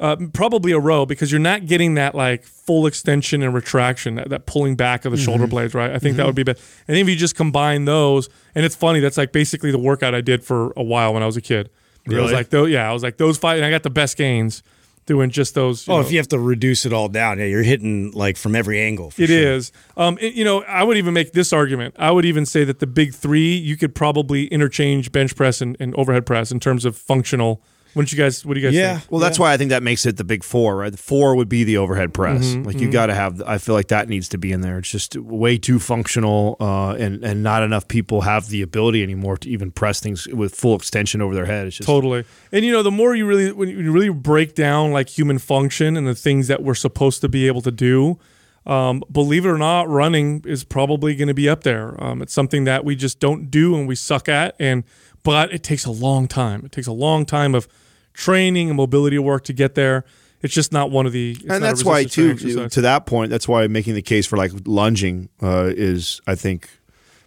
[0.00, 4.30] uh, probably a row because you're not getting that like full extension and retraction, that,
[4.30, 5.90] that pulling back of the shoulder blades, right?
[5.92, 6.60] I think that would be better.
[6.88, 10.22] And if you just combine those, and it's funny, that's like basically the workout I
[10.22, 11.68] did for a while when I was a kid.
[12.06, 12.32] It was Really?
[12.32, 14.62] like, those, yeah, I was like those five, and I got the best gains
[15.04, 15.86] doing just those.
[15.88, 18.56] Oh, know, if you have to reduce it all down, yeah, you're hitting like from
[18.56, 19.12] every angle.
[19.18, 19.36] It sure.
[19.52, 19.70] is.
[19.98, 21.94] Um, it- you know, I would even make this argument.
[21.98, 25.76] I would even say that the big three, you could probably interchange bench press and,
[25.78, 27.62] and overhead press in terms of functional.
[27.94, 28.44] Wouldn't you guys?
[28.46, 28.98] What do you guys Yeah.
[28.98, 29.10] think?
[29.10, 30.92] Well, that's why I think that makes it the big four, right?
[30.92, 32.44] The four would be the overhead press.
[32.46, 33.42] Mm-hmm, like you got to have.
[33.46, 34.78] I feel like that needs to be in there.
[34.78, 39.36] It's just way too functional, uh, and and not enough people have the ability anymore
[39.38, 41.66] to even press things with full extension over their head.
[41.66, 42.24] It's just Totally.
[42.52, 45.96] And you know, the more you really when you really break down like human function
[45.96, 48.18] and the things that we're supposed to be able to do,
[48.66, 52.02] um, believe it or not, running is probably going to be up there.
[52.02, 54.84] Um, it's something that we just don't do and we suck at, and
[55.22, 56.64] but it takes a long time.
[56.64, 57.68] It takes a long time of
[58.14, 60.04] training and mobility work to get there.
[60.42, 61.32] It's just not one of the.
[61.32, 62.72] it's not a and that's why too exercise.
[62.72, 66.70] to that point that's why making the case for like lunging uh, is i think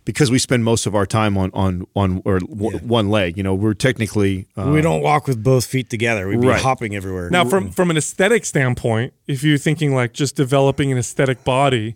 [0.03, 3.43] because we spend most of our time on on on or w- one leg you
[3.43, 6.27] know we're technically uh, we don't walk with both feet together.
[6.27, 6.59] We'd be Right.
[6.61, 7.29] hopping everywhere.
[7.29, 11.95] Now, from from an aesthetic standpoint, if you're thinking like just developing an aesthetic body,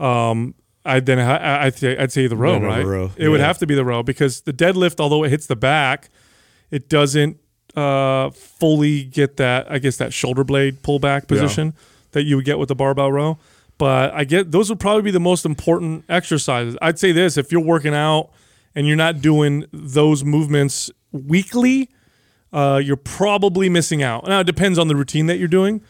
[0.00, 0.54] um,
[0.88, 2.84] I'd then I, I'd say I'd say the row, right?
[2.84, 5.56] row, It would have to be the row because the deadlift, although it hits the
[5.56, 6.08] back,
[6.70, 7.38] it doesn't
[7.76, 9.70] uh, fully get that.
[9.70, 11.74] I guess that shoulder blade pullback position
[12.12, 13.38] that you would get with the barbell row.
[13.76, 16.76] But I get those would probably be the most important exercises.
[16.82, 18.30] I'd say this: if you're working out
[18.74, 21.88] and you're not doing those movements weekly,
[22.52, 24.26] uh, you're probably missing out.
[24.26, 25.80] Now it depends on the routine that you're doing,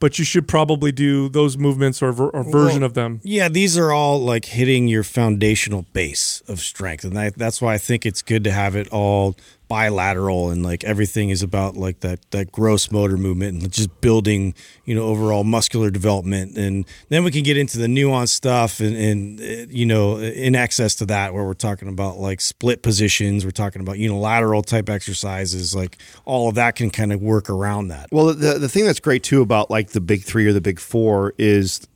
[0.00, 3.20] but you should probably do those movements or, or version Well, of them.
[3.24, 7.78] Yeah, these are all like hitting your foundational base of strength, and that's why I
[7.78, 9.36] think it's good to have it all
[9.68, 14.54] bilateral and like everything is about like that that gross motor movement and just building
[14.84, 18.96] you know overall muscular development, and then we can get into the nuanced stuff and,
[18.96, 23.44] and uh, you know in excess to that where we're talking about like split positions,
[23.44, 27.88] we're talking about unilateral type exercises, like all of that can kind of work around
[27.88, 28.08] that.
[28.10, 30.80] Well, the the thing that's great too about like the big three or the big
[30.80, 31.86] four is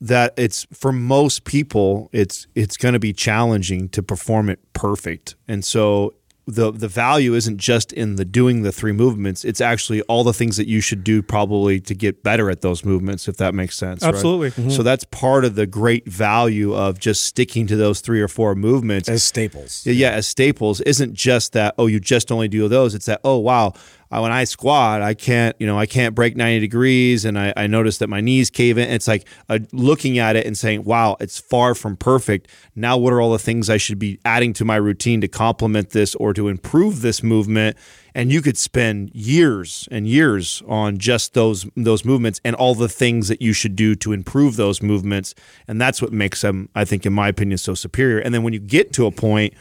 [0.00, 5.34] that it's for most people it's it's going to be challenging to perform it perfect.
[5.48, 6.14] And so
[6.46, 9.44] the the value isn't just in the doing the three movements.
[9.44, 12.84] It's actually all the things that you should do probably to get better at those
[12.84, 14.02] movements, if that makes sense.
[14.02, 14.12] right?
[14.12, 14.50] Absolutely.
[14.50, 14.70] Mm-hmm.
[14.70, 18.54] So that's part of the great value of just sticking to those three or four
[18.54, 19.86] movements as staples.
[19.86, 21.74] yeah, as staples isn't just that.
[21.78, 22.94] Oh, you just only do those.
[22.94, 23.20] It's that.
[23.24, 23.72] Oh, wow.
[24.20, 25.56] When I squat, I can't.
[25.58, 28.78] You know, I can't break ninety degrees, and I, I notice that my knees cave
[28.78, 28.88] in.
[28.90, 33.12] It's like uh, looking at it and saying, "Wow, it's far from perfect." Now, what
[33.12, 36.32] are all the things I should be adding to my routine to complement this or
[36.34, 37.76] to improve this movement?
[38.16, 42.88] And you could spend years and years on just those those movements and all the
[42.88, 45.34] things that you should do to improve those movements.
[45.66, 48.18] And that's what makes them, I think, in my opinion, so superior.
[48.18, 49.54] And then when you get to a point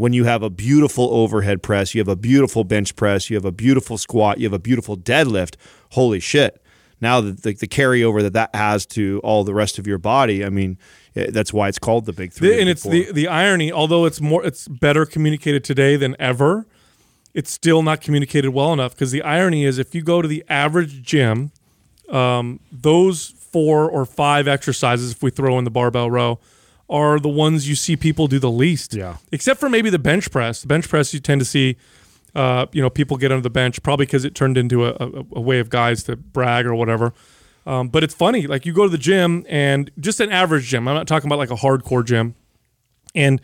[0.00, 3.44] when you have a beautiful overhead press, you have a beautiful bench press, you have
[3.44, 5.56] a beautiful squat, you have a beautiful deadlift.
[5.90, 6.62] Holy shit!
[7.02, 10.42] Now the, the, the carryover that that has to all the rest of your body,
[10.42, 10.78] I mean,
[11.14, 12.48] eh, that's why it's called the big three.
[12.48, 16.66] The- and it's the the irony, although it's more it's better communicated today than ever,
[17.34, 20.42] it's still not communicated well enough because the irony is if you go to the
[20.48, 21.52] average gym,
[22.08, 26.38] um, those four or five exercises, if we throw in the barbell row,
[26.90, 28.92] are the ones you see people do the least.
[28.92, 29.16] Yeah.
[29.32, 30.60] Except for maybe the bench press.
[30.60, 31.76] The bench press you tend to see
[32.34, 35.24] uh, you know, people get under the bench probably because it turned into a, a,
[35.36, 37.12] a way of guys to brag or whatever.
[37.66, 40.88] Um, but it's funny, like you go to the gym and just an average gym.
[40.88, 42.34] I'm not talking about like a hardcore gym.
[43.14, 43.40] And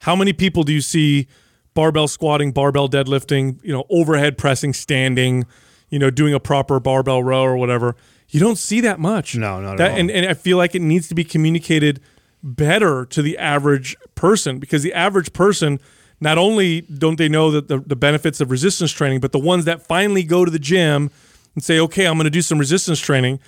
[0.00, 1.26] how many people do you see
[1.74, 5.44] barbell squatting, barbell deadlifting, you know, overhead pressing, standing,
[5.90, 7.96] you know, doing a proper barbell row or whatever?
[8.30, 9.36] You don't see that much.
[9.36, 9.98] No, not at that, all.
[9.98, 12.00] And, and I feel like it needs to be communicated
[12.42, 15.80] better to the average person because the average person
[16.20, 19.64] not only don't they know that the, the benefits of resistance training, but the ones
[19.64, 21.10] that finally go to the gym
[21.54, 23.40] and say, okay, I'm going to do some resistance training,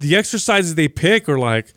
[0.00, 1.72] the exercises they pick are like,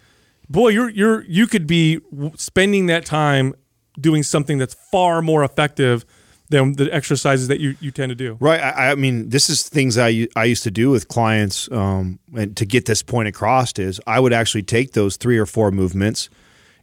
[0.50, 2.00] boy, you're you're you could be
[2.36, 3.54] spending that time
[4.00, 6.06] doing something that's far more effective
[6.50, 8.38] than the exercises that you, you tend to do.
[8.40, 8.62] Right.
[8.62, 12.56] I, I mean, this is things I, I used to do with clients, um, and
[12.56, 16.30] to get this point across is I would actually take those three or four movements,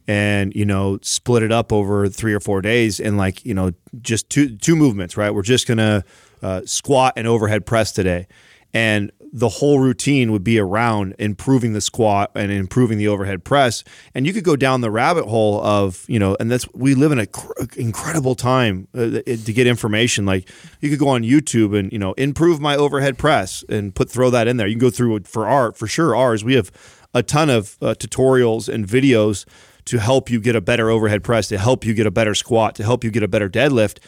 [0.07, 3.71] and you know split it up over three or four days, and like you know
[4.01, 5.17] just two two movements.
[5.17, 5.33] Right.
[5.33, 6.03] We're just gonna
[6.41, 8.27] uh, squat and overhead press today,
[8.73, 13.83] and the whole routine would be around improving the squat and improving the overhead press.
[14.13, 17.11] And you could go down the rabbit hole of, you know, and that's, we live
[17.11, 17.27] in an
[17.75, 20.25] incredible time uh, to get information.
[20.25, 20.49] Like
[20.79, 24.29] you could go on YouTube and, you know, improve my overhead press and put, throw
[24.29, 24.67] that in there.
[24.67, 26.15] You can go through for art, for sure.
[26.15, 26.71] Ours, we have
[27.13, 29.45] a ton of uh, tutorials and videos
[29.85, 32.75] to help you get a better overhead press, to help you get a better squat,
[32.75, 33.99] to help you get a better deadlift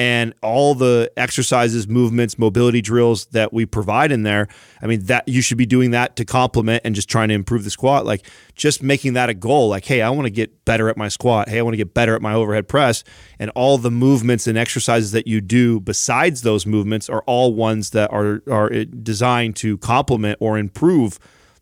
[0.00, 4.48] and all the exercises, movements, mobility drills that we provide in there.
[4.80, 7.64] I mean, that you should be doing that to complement and just trying to improve
[7.64, 8.06] the squat.
[8.06, 9.68] Like just making that a goal.
[9.68, 11.50] Like, hey, I want to get better at my squat.
[11.50, 13.04] Hey, I want to get better at my overhead press.
[13.38, 17.90] And all the movements and exercises that you do besides those movements are all ones
[17.90, 21.18] that are are eh, designed to complement or improve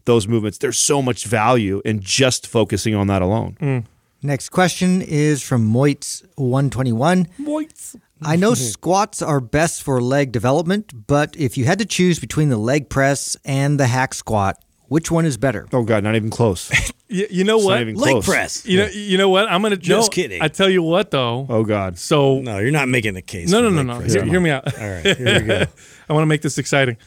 [0.08, 0.58] those movements.
[0.58, 3.56] There's so much value in just focusing on that alone.
[3.60, 3.84] Mm.
[4.22, 7.26] Next question is from Moitz 121.
[7.40, 7.94] Moitz.
[8.22, 12.48] I know squats are best for leg development, but if you had to choose between
[12.48, 14.56] the leg press and the hack squat,
[14.88, 15.68] which one is better?
[15.72, 16.70] Oh God, not even close.
[17.10, 17.80] You, you know It's not what?
[17.80, 18.26] even Leg close.
[18.26, 18.66] press.
[18.66, 19.50] You know, you know what?
[19.50, 20.42] I'm gonna Just no, kidding.
[20.42, 21.46] I tell you what, though.
[21.48, 21.96] Oh God.
[21.96, 23.50] So No, you're not making the case.
[23.50, 24.00] no, no, no, no.
[24.00, 24.64] Hear, hear me out.
[24.78, 25.64] All right, here we go.
[26.10, 26.98] I want to make this exciting.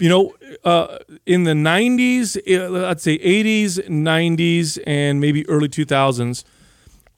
[0.00, 0.34] You know,
[0.64, 0.96] uh,
[1.26, 6.42] in the 90s, uh, I'd say 80s, 90s, and maybe early 2000s,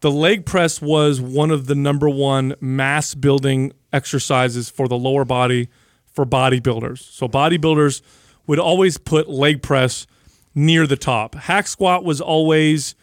[0.00, 5.24] the leg press was one of the number one mass building exercises for the lower
[5.24, 5.68] body
[6.06, 6.98] for bodybuilders.
[6.98, 8.02] So bodybuilders
[8.48, 10.08] would always put leg press
[10.52, 11.36] near the top.
[11.36, 12.96] Hack squat was always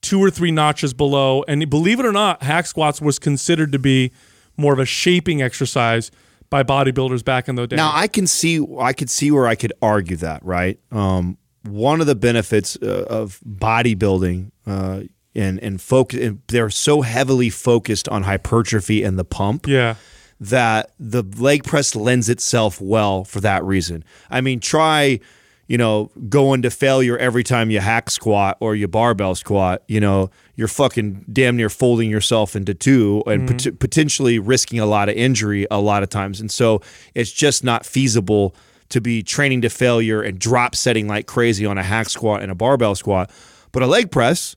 [0.00, 1.44] two or three notches below.
[1.46, 4.10] And believe it or not, hack squats was considered to be
[4.56, 6.10] more of a shaping exercise
[6.50, 7.76] by bodybuilders back in the day.
[7.76, 10.78] Now I can see I could see where I could argue that, right?
[10.90, 15.02] Um, one of the benefits uh, of bodybuilding uh,
[15.34, 19.96] and and focus, and they're so heavily focused on hypertrophy and the pump yeah.
[20.40, 24.04] that the leg press lends itself well for that reason.
[24.30, 25.20] I mean, try,
[25.68, 29.82] you know, going to failure every time you hack squat or you barbell squat.
[29.86, 33.70] You know, you're fucking damn near folding yourself into two and mm-hmm.
[33.70, 36.40] pot- potentially risking a lot of injury a lot of times.
[36.40, 36.80] And so
[37.14, 38.56] it's just not feasible
[38.88, 42.50] to be training to failure and drop setting like crazy on a hack squat and
[42.50, 43.30] a barbell squat.
[43.70, 44.56] But a leg press,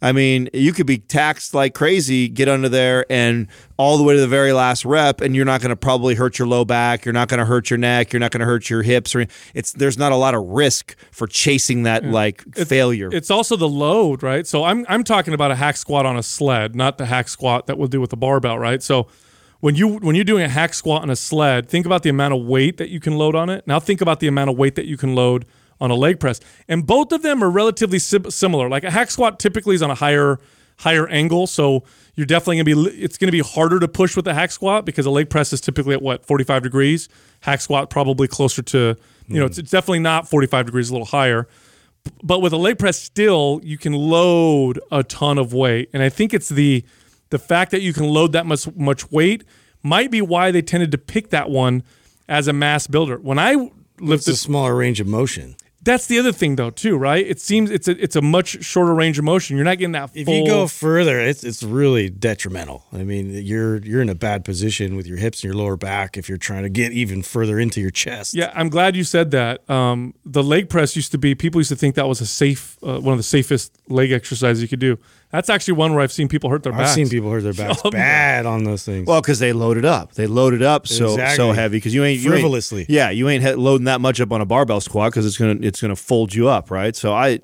[0.00, 4.14] I mean, you could be taxed like crazy, get under there, and all the way
[4.14, 7.04] to the very last rep, and you're not going to probably hurt your low back.
[7.04, 8.12] You're not going to hurt your neck.
[8.12, 9.14] You're not going to hurt your hips.
[9.14, 12.12] Or it's there's not a lot of risk for chasing that mm.
[12.12, 13.10] like failure.
[13.12, 14.46] It's also the load, right?
[14.46, 17.66] So I'm I'm talking about a hack squat on a sled, not the hack squat
[17.66, 18.82] that we'll do with the barbell, right?
[18.82, 19.08] So
[19.60, 22.34] when you when you're doing a hack squat on a sled, think about the amount
[22.34, 23.66] of weight that you can load on it.
[23.66, 25.44] Now think about the amount of weight that you can load
[25.80, 28.68] on a leg press, and both of them are relatively sim- similar.
[28.68, 30.38] Like a hack squat typically is on a higher
[30.78, 34.34] higher angle, so you're definitely gonna be it's gonna be harder to push with a
[34.34, 37.08] hack squat because a leg press is typically at what 45 degrees.
[37.40, 39.60] Hack squat probably closer to you know it's, hmm.
[39.60, 41.48] it's definitely not 45 degrees, a little higher.
[42.22, 46.08] But with a leg press, still you can load a ton of weight, and I
[46.08, 46.84] think it's the
[47.30, 49.44] the fact that you can load that much much weight
[49.82, 51.82] might be why they tended to pick that one
[52.28, 53.18] as a mass builder.
[53.18, 55.56] When I It's lifted a smaller range of motion.
[55.88, 57.26] That's the other thing though too, right?
[57.26, 59.56] It seems it's a it's a much shorter range of motion.
[59.56, 60.34] You're not getting that If full.
[60.34, 62.84] you go further, it's it's really detrimental.
[62.92, 66.18] I mean, you're you're in a bad position with your hips and your lower back
[66.18, 68.34] if you're trying to get even further into your chest.
[68.34, 69.68] yeah, I'm glad you said that.
[69.70, 72.76] Um, the leg press used to be people used to think that was a safe
[72.82, 74.98] uh, one of the safest leg exercises you could do.
[75.30, 76.94] That's actually one where I've seen people hurt their I've backs.
[76.94, 79.06] seen people hurt their backs Oh, bad on those things.
[79.06, 80.14] Well, because they load it up.
[80.14, 81.54] They load it up so so Exactly.
[81.54, 82.86] heavy because you ain't you ain't- Frivolously.
[82.88, 85.56] yeah, you ain't he- loading that much up on a barbell squat because it's gonna
[85.60, 86.96] it's gonna fold you up, right?
[86.96, 87.40] So I,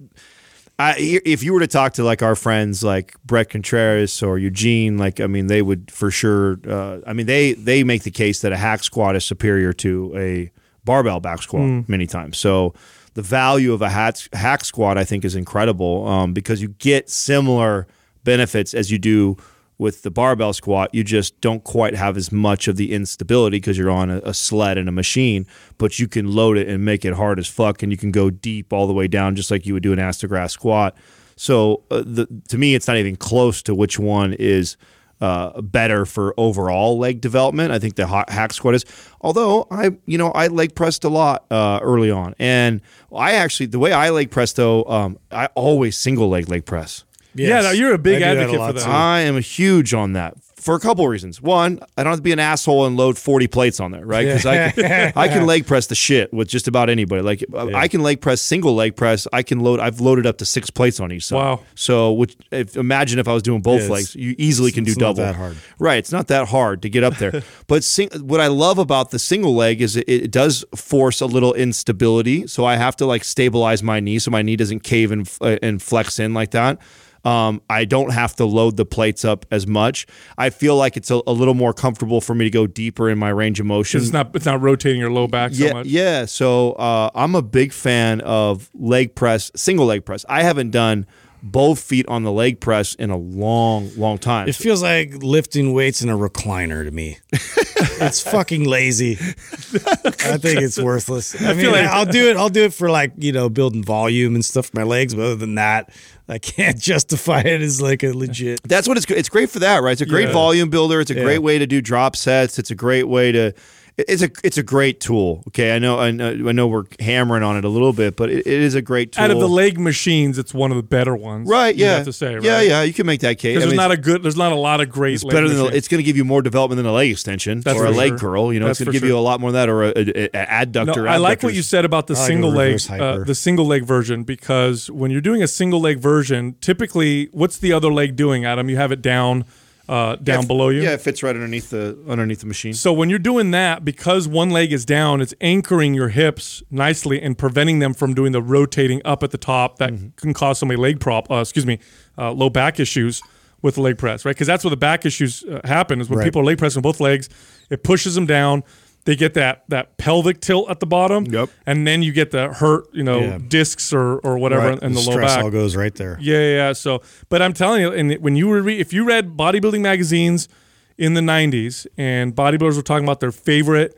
[0.79, 4.97] I if you were to talk to like our friends like Bret Contreras or Eugene,
[4.97, 6.59] like I mean, they would for sure.
[6.67, 10.13] Uh, I mean, they they make the case that a hack squat is superior to
[10.17, 10.51] a
[10.85, 12.39] barbell back squat many times.
[12.39, 12.75] So
[13.15, 17.09] the value of a hack, hack squat, I think, is incredible um, because you get
[17.09, 17.87] similar
[18.25, 19.37] benefits as you do
[19.79, 20.91] with the barbell squat.
[20.93, 24.35] You just don't quite have as much of the instability because you're on a, a
[24.35, 25.47] sled and a machine,
[25.79, 28.31] but you can load it and make it hard as fuck, and you can go
[28.31, 30.97] deep all the way down just like you would do an ass grass squat.
[31.37, 34.77] So uh, the, to me, it's not even close to which one is
[35.21, 37.73] uh, better for overall leg development.
[37.73, 38.85] I think the hack squat is.
[39.21, 42.81] Although I, you know, I leg pressed a lot uh, early on, and
[43.15, 47.05] I actually the way I leg press though, um, I always single leg leg press.
[47.35, 48.85] Yeah, no, you're a big I do that advocate lot for that.
[48.85, 48.91] too.
[48.91, 51.43] I am huge on that for a couple of reasons.
[51.43, 54.25] One, I don't have to be an asshole and load 40 plates on there, right?
[54.25, 57.21] Because I, can, I can leg press the shit with just about anybody.
[57.21, 59.29] Like I can leg press single leg press.
[59.31, 59.79] I can load.
[59.79, 61.37] I've loaded up to six plates on each side.
[61.37, 61.61] Wow.
[61.75, 64.93] So which, if, imagine if I was doing both Yeah, legs, you easily can do
[64.93, 65.25] it's not double.
[65.25, 65.57] that hard.
[65.79, 65.99] Right.
[65.99, 67.43] It's not that hard to get up there.
[67.67, 71.27] but sing, what I love about the single leg is it, it does force a
[71.27, 72.47] little instability.
[72.47, 75.59] So I have to like stabilize my knee so my knee doesn't cave and, uh,
[75.61, 76.79] and flex in like that.
[77.25, 80.07] Um, I don't have to load the plates up as much.
[80.37, 83.19] I feel like it's a, a little more comfortable for me to go deeper in
[83.19, 84.01] my range of motion.
[84.01, 85.87] It's not it's not rotating your low back yeah, so much.
[85.87, 86.25] yeah.
[86.27, 90.25] So uh, I'm a big fan of leg press, single leg press.
[90.29, 91.07] I haven't done
[91.45, 94.49] both feet on the leg press in a long, long time.
[94.49, 97.19] It feels like lifting weights in a recliner to me.
[97.33, 99.13] it's fucking lazy.
[99.13, 101.41] I think it's worthless.
[101.41, 102.39] I, mean, feel like- I'll do it.
[102.39, 105.15] I'll do it for like you know building volume and stuff for my legs.
[105.15, 105.91] But other than that,
[106.29, 108.61] I can't justify it as like a legit.
[108.65, 109.93] That's what it's it's great for that, right?
[109.93, 110.33] It's a great Yeah.
[110.33, 111.01] volume builder.
[111.01, 111.23] It's a Yeah.
[111.23, 112.59] great way to do drop sets.
[112.59, 113.53] It's a great way to
[113.97, 115.45] it's a it's a great tool.
[115.49, 118.29] Okay, I know I know, I know we're hammering on it a little bit, but
[118.29, 119.23] it, it is a great tool.
[119.23, 121.49] Out of the leg machines, it's one of the better ones.
[121.49, 121.75] right?
[121.75, 122.43] you Yeah, have to say, right?
[122.43, 122.83] yeah, yeah.
[122.83, 123.57] You can make that case.
[123.57, 125.15] I there's mean, not a good, there's not a lot of great.
[125.15, 125.77] it's leg better than a, machines.
[125.77, 127.95] it's going to give you more development than a leg extension That's or a for
[127.95, 128.19] leg sure.
[128.19, 128.53] curl.
[128.53, 129.85] You know, That's it's going to for give you a lot more than that or
[129.85, 130.97] a, a, a adductor.
[131.05, 133.67] No, I like what you said about the I like single leg, uh, the single
[133.67, 138.17] leg version, because when you're doing a single leg version, typically, what's the other leg
[138.17, 138.69] doing, Adam?
[138.69, 139.45] You have it down,
[139.89, 140.83] uh, down Yeah, below you.
[140.83, 142.73] Yeah, it fits right underneath the underneath the machine.
[142.75, 147.21] So when you're doing that, because one leg is down, it's anchoring your hips nicely
[147.21, 150.09] and preventing them from doing the rotating up at the top that Mm-hmm.
[150.17, 151.79] can cause so many leg prop, uh, excuse me,
[152.17, 153.23] uh, low back issues
[153.63, 154.35] with the leg press, right?
[154.35, 156.25] Because that's where the back issues uh, happen is when Right.
[156.25, 157.29] people are leg pressing both legs,
[157.71, 158.63] it pushes them down.
[159.07, 161.51] They get that that pelvic tilt at the bottom, Yep.
[161.67, 163.39] and then you get the hurt, you know, Yeah.
[163.47, 164.83] discs or or whatever Right.
[164.83, 165.43] in the, low back.
[165.45, 166.17] all goes right there.
[166.21, 166.73] Yeah, yeah, yeah.
[166.73, 170.49] So, but I'm telling you, and when you were re- if you read bodybuilding magazines
[170.97, 173.95] in the '90s, and bodybuilders were talking about their favorite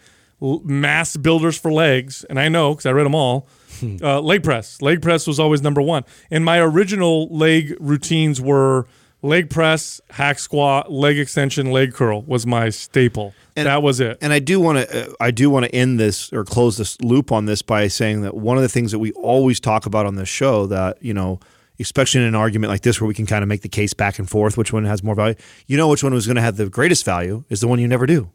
[0.64, 3.48] mass builders for legs, and I know because I read them all.
[4.02, 8.86] uh, leg press, leg press was always number one, and my original leg routines were
[9.26, 13.34] leg press, hack squat, leg extension, leg curl was my staple.
[13.54, 14.18] And- that was it.
[14.20, 17.00] And I do want to, uh, I do want to end this or close this
[17.00, 20.06] loop on this by saying that one of the things that we always talk about
[20.06, 21.40] on this show that you know,
[21.80, 24.18] especially in an argument like this where we can kind of make the case back
[24.18, 25.34] and forth, which one has more value?
[25.66, 27.88] You know, which one was going to have the greatest value is the one you
[27.88, 28.30] never do,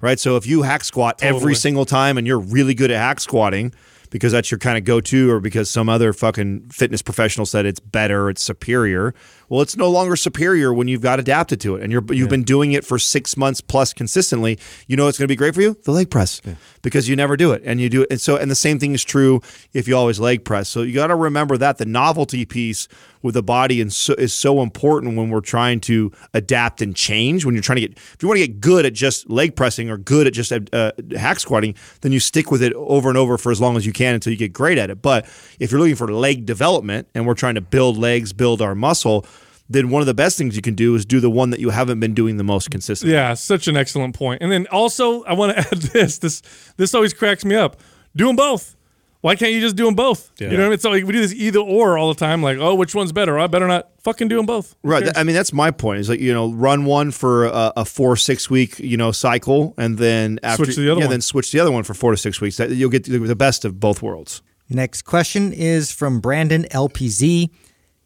[0.00, 0.18] right?
[0.18, 3.72] So if you hack squat every single time and you're really good at hack squatting
[4.10, 7.80] because that's your kind of go-to or because some other fucking fitness professional said it's
[7.80, 9.14] better, it's superior.
[9.50, 12.44] Well, it's no longer superior when you've got adapted to it and you're you've been
[12.44, 14.60] doing it for six months plus consistently.
[14.86, 16.40] You know it's going to be great for you, the leg press,
[16.82, 18.08] because you never do it and you do it.
[18.12, 19.42] And so, and the same thing is true
[19.72, 20.68] if you always leg press.
[20.68, 22.86] So you got to remember that the novelty piece
[23.22, 27.44] with the body and so, is so important when we're trying to adapt and change.
[27.44, 29.90] When you're trying to get, if you want to get good at just leg pressing
[29.90, 33.36] or good at just uh, hack squatting, then you stick with it over and over
[33.36, 35.02] for as long as you can until you get great at it.
[35.02, 35.26] But
[35.58, 39.26] if you're looking for leg development and we're trying to build legs, build our muscle,
[39.70, 41.70] then one of the best things you can do is do the one that you
[41.70, 43.14] haven't been doing the most consistently.
[43.14, 44.42] Yeah, such an excellent point.
[44.42, 46.18] And then also, I want to add this.
[46.18, 46.42] This
[46.76, 47.80] this always cracks me up.
[48.16, 48.76] Do them both.
[49.20, 50.32] Why can't you just do them both?
[50.38, 50.72] You know what I mean?
[50.72, 52.42] It's like we do this either or all the time.
[52.42, 53.38] Like, oh, which one's better?
[53.38, 54.74] Oh, I better not fucking do them both.
[54.82, 55.16] Right.
[55.16, 56.00] I mean, that's my point.
[56.00, 59.74] Is like you know, run one for a, a four six week you know cycle,
[59.76, 61.10] and then after Switch to the other yeah, one.
[61.12, 62.56] then switch the other one for four to six weeks.
[62.56, 64.42] That- You'll get the best of both worlds.
[64.68, 67.50] Next question is from Brandon LPZ.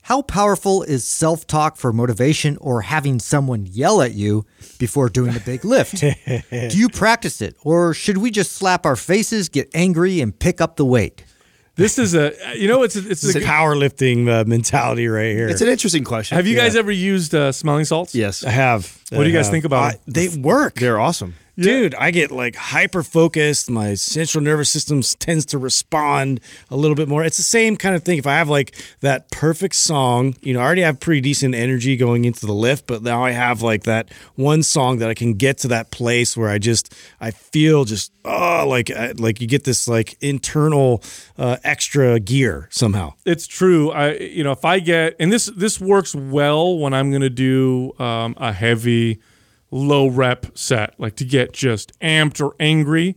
[0.05, 4.45] How powerful is self talk for motivation or having someone yell at you
[4.79, 6.01] before doing a big lift?
[6.01, 10.61] Do you practice it or should we just slap our faces, get angry, and pick
[10.61, 11.25] up the weight?
[11.77, 15.35] this is a you know it's a, it's It's a, a powerlifting uh, mentality right
[15.35, 15.49] here.
[15.49, 16.37] It's an interesting question.
[16.37, 18.15] have you guys ever used uh, smelling salts?
[18.15, 19.01] Yes, I have.
[19.11, 19.53] What do you I guys have.
[19.53, 20.01] think about I- them?
[20.07, 20.75] they work.
[20.75, 21.35] they're awesome.
[21.57, 23.71] Dude, I get like hyper focused.
[23.71, 27.23] My central nervous system tends to respond a little bit more.
[27.23, 28.19] It's the same kind of thing.
[28.19, 31.97] If I have like that perfect song, you know, I already have pretty decent energy
[31.97, 35.35] going into the lift, but now I have like that one song that I can
[35.35, 39.63] get to that place where I just I feel just oh like like you get
[39.63, 41.03] this like internal
[41.39, 43.13] uh, extra gear somehow.
[43.25, 43.93] it's true.
[43.93, 47.31] I you know if I get and this this works well when I'm going to
[47.31, 49.21] do um, a heavy
[49.75, 53.17] low rep set, like to get just amped or angry.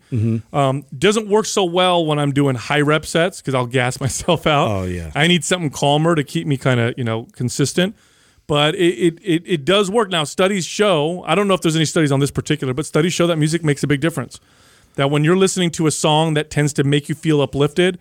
[0.51, 4.47] Um, doesn't work so well when I'm doing high rep sets because I'll gas myself
[4.47, 4.67] out.
[4.69, 5.11] Oh, yeah.
[5.13, 7.95] I need something calmer to keep me kind of you know consistent.
[8.47, 10.09] But it, it, it, it does work.
[10.09, 13.11] Now, studies show, I don't know if there's any studies on this particular, but studies
[13.11, 14.39] show that music makes a big difference.
[14.95, 17.99] That when you're listening to a song that tends to make you feel uplifted,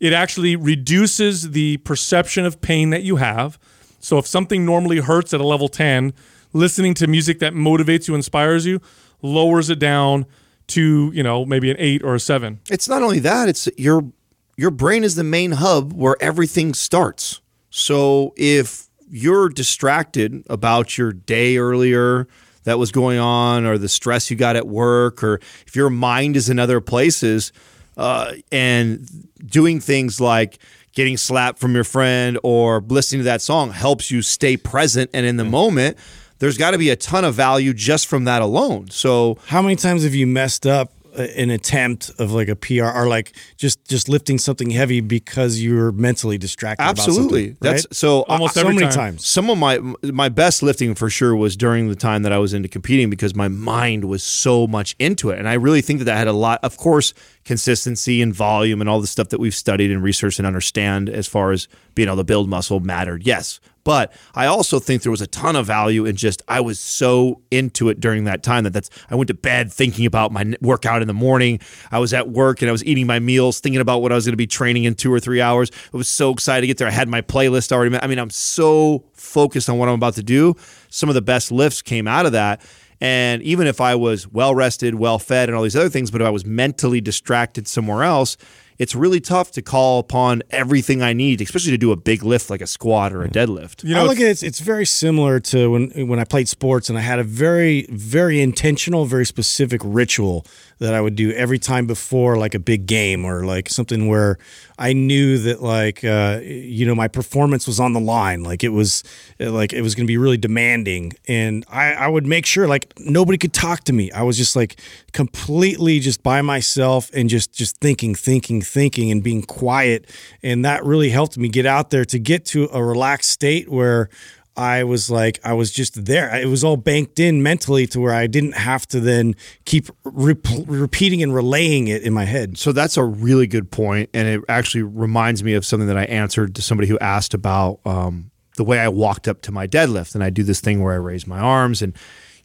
[0.00, 3.56] it actually reduces the perception of pain that you have.
[4.00, 6.12] So if something normally hurts at a level 10,
[6.54, 8.80] listening to music that motivates you, inspires you,
[9.20, 10.24] lowers it down
[10.68, 12.60] to, you know, maybe an 8 or a 7.
[12.70, 14.10] It's not only that; it's your
[14.56, 17.40] your brain is the main hub where everything starts.
[17.70, 22.28] So if you're distracted about your day earlier
[22.62, 26.36] that was going on, or the stress you got at work, or if your mind
[26.36, 27.52] is in other places,
[27.96, 29.06] uh, and
[29.44, 30.58] doing things like
[30.94, 35.26] getting slapped from your friend or listening to that song helps you stay present and
[35.26, 35.98] in the moment.
[36.38, 38.90] There's got to be a ton of value just from that alone.
[38.90, 42.86] So How many times have you messed up uh, an attempt of like a PR
[42.86, 46.82] or like just just lifting something heavy because you're mentally distracted?
[46.82, 47.94] absolutely, about something, that's right?
[47.94, 48.94] so Almost so every many time.
[49.12, 49.24] times.
[49.26, 52.52] some of my my best lifting for sure was during the time that I was
[52.52, 56.06] into competing because my mind was so much into it, and I really think that
[56.06, 56.58] that had a lot.
[56.64, 57.14] Of course,
[57.44, 61.28] consistency and volume and all the stuff that we've studied and researched and understand as
[61.28, 63.24] far as being able to build muscle mattered.
[63.24, 63.60] Yes.
[63.84, 67.42] But I also think there was a ton of value in just I was so
[67.50, 71.02] into it during that time that that's I went to bed thinking about my workout
[71.02, 71.60] in the morning.
[71.92, 74.24] I was at work and I was eating my meals, thinking about what I was
[74.24, 75.70] going to be training in two or three hours.
[75.92, 76.88] I was so excited to get there.
[76.88, 77.96] I had my playlist already.
[77.96, 80.54] I mean, I'm so focused on what I'm about to do.
[80.88, 82.62] Some of the best lifts came out of that.
[83.00, 86.22] And even if I was well rested, well fed, and all these other things, but
[86.22, 88.36] if I was mentally distracted somewhere else,
[88.78, 92.50] it's really tough to call upon everything I need, especially to do a big lift
[92.50, 93.52] like a squat or a mm-hmm.
[93.52, 93.84] deadlift.
[93.84, 96.48] You I know, look at it, it's, it's very similar to when when I played
[96.48, 100.46] sports and I had a very very intentional, very specific ritual
[100.78, 104.38] that I would do every time before like a big game or like something where
[104.78, 108.70] I knew that like uh, you know my performance was on the line, like it
[108.70, 109.04] was
[109.38, 112.92] like it was going to be really demanding, and I, I would make sure like
[112.98, 114.10] nobody could talk to me.
[114.10, 114.80] I was just like
[115.12, 120.10] completely just by myself and just just thinking, thinking, thinking, and being quiet,
[120.42, 124.08] and that really helped me get out there to get to a relaxed state where.
[124.56, 126.32] I was like, I was just there.
[126.34, 129.34] It was all banked in mentally to where I didn't have to then
[129.64, 130.36] keep re-
[130.66, 132.56] repeating and relaying it in my head.
[132.56, 136.04] So that's a really good point, and it actually reminds me of something that I
[136.04, 140.14] answered to somebody who asked about um, the way I walked up to my deadlift.
[140.14, 141.92] And I do this thing where I raise my arms, and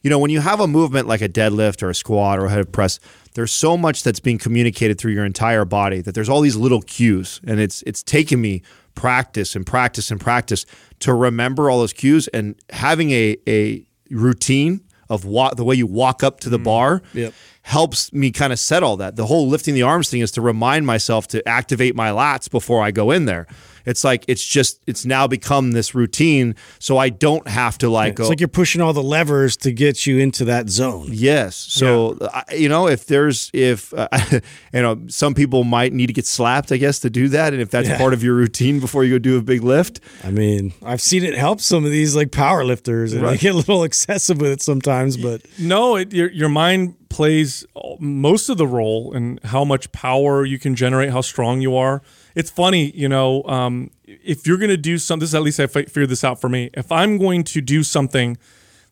[0.02, 2.50] you know, when you have a movement like a deadlift or a squat or a
[2.50, 2.98] head press,
[3.34, 6.82] there's so much that's being communicated through your entire body that there's all these little
[6.82, 8.62] cues, and it's it's taken me
[8.94, 10.66] practice and practice and practice
[11.00, 15.86] to remember all those cues and having a a routine of what the way you
[15.86, 16.64] walk up to the mm-hmm.
[16.64, 17.34] bar Yep.
[17.62, 19.16] helps me kind of set all that.
[19.16, 22.82] The whole lifting the arms thing is to remind myself to activate my lats before
[22.82, 23.46] I go in there.
[23.86, 28.10] It's like it's just it's now become this routine, so I don't have to like
[28.12, 28.28] It's go.
[28.28, 31.08] like you're pushing all the levers to get you into that zone.
[31.10, 31.56] Yes.
[31.56, 34.08] So I you know, if there's if uh,
[34.72, 37.62] you know, some people might need to get slapped, I guess, to do that, and
[37.62, 37.98] if that's Yeah.
[37.98, 41.24] part of your routine before you go do a big lift, I mean, I've seen
[41.24, 44.50] it help some of these like power lifters, and they get a little excessive with
[44.52, 45.16] it sometimes.
[45.16, 47.66] But No, it, your your mind plays
[47.98, 52.02] most of the role in how much power you can generate, how strong you are.
[52.34, 55.20] It's funny, you know, um, if you're going to do something.
[55.20, 56.70] This is at least I figured this out for me.
[56.74, 58.36] If I'm going to do something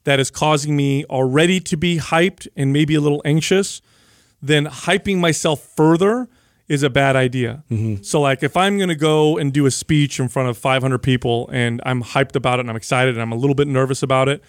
[0.05, 3.81] that is causing me already to be hyped and maybe a little anxious,
[4.41, 6.29] then hyping myself further
[6.69, 7.63] is a bad idea.
[8.03, 10.99] So, like, if I'm going to go and do a speech in front of 500
[10.99, 14.03] people and I'm hyped about it and I'm excited and I'm a little bit nervous
[14.03, 14.43] about it,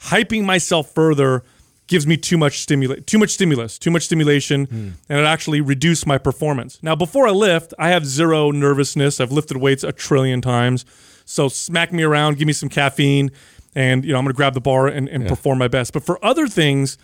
[0.00, 1.44] hyping myself further
[1.92, 4.88] gives me too much stimulus, too much stimulus, too much stimulation, hmm.
[5.10, 6.78] and it actually reduced my performance.
[6.82, 9.20] Now, before I lift, I have zero nervousness.
[9.20, 10.86] I've lifted weights a trillion times.
[11.26, 13.30] So smack me around, give me some caffeine,
[13.74, 15.92] and you know I'm going to grab the bar and, and perform my best.
[15.92, 16.96] But for other things,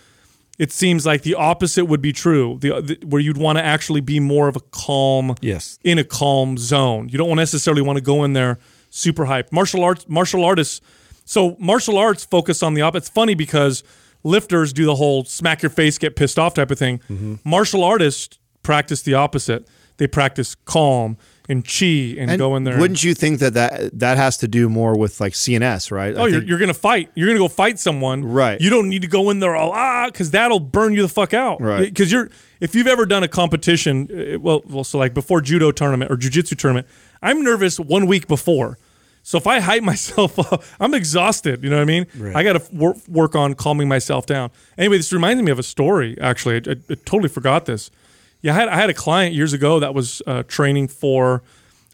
[0.58, 2.56] it seems like the opposite would be true.
[2.58, 5.78] The, the where you'd want to actually be more of a calm, Yes.
[5.84, 7.10] in a calm zone.
[7.10, 8.58] You don't necessarily want to go in there
[8.88, 9.52] super hyped.
[9.52, 10.80] Martial arts, martial artists.
[11.26, 13.04] So martial arts focus on the opposite.
[13.04, 13.84] It's funny because
[14.22, 16.98] lifters do the whole smack your face, get pissed off type of thing.
[17.10, 17.36] Mm-hmm.
[17.44, 19.66] Martial artists practice the opposite.
[19.96, 21.16] They practice calm
[21.48, 22.78] and chi and, and go in there.
[22.78, 26.16] wouldn't you think that that that has to do more with like CNS, right?
[26.16, 27.10] I Oh, you're, you're gonna fight.
[27.14, 28.24] You're gonna go fight someone.
[28.24, 28.60] Right.
[28.60, 31.32] You don't need to go in there all ah, because that'll burn you the fuck
[31.32, 31.60] out.
[31.60, 31.80] Right.
[31.80, 35.72] Because you're if you've ever done a competition, uh, well, well, so like before judo
[35.72, 36.86] tournament or jujitsu tournament,
[37.22, 38.78] I'm nervous one week before.
[39.28, 41.62] So if I hype myself up, I'm exhausted.
[41.62, 42.06] You know what I mean?
[42.34, 44.50] I got to wor- work on calming myself down.
[44.78, 46.16] Anyway, this reminds me of a story.
[46.18, 47.90] Actually, I, I, I totally forgot this.
[48.40, 51.42] Yeah, I had I had a client years ago that was uh, training for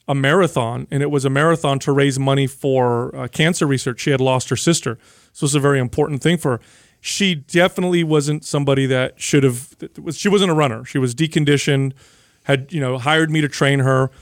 [0.06, 3.98] a marathon, and it was a marathon to raise money for uh, cancer research.
[3.98, 4.96] She had lost her sister,
[5.32, 6.60] so it's a very important thing for her.
[7.00, 9.74] She definitely wasn't somebody that should have.
[10.12, 10.84] She wasn't a runner.
[10.84, 11.94] She was deconditioned.
[12.44, 14.12] Had you know hired me to train her.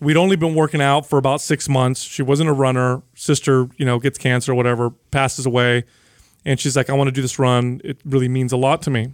[0.00, 2.00] We'd only been working out for about six months.
[2.02, 3.02] She wasn't a runner.
[3.14, 5.84] Sister, you know, gets cancer, or whatever, passes away,
[6.44, 7.80] and she's like, "I want to do this run.
[7.84, 9.12] It really means a lot to me."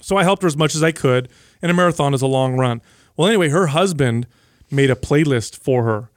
[0.00, 1.28] So I helped her as much as I could,
[1.60, 2.80] and a marathon is a long run.
[3.16, 4.26] Well, anyway, her husband
[4.70, 6.10] made a playlist for her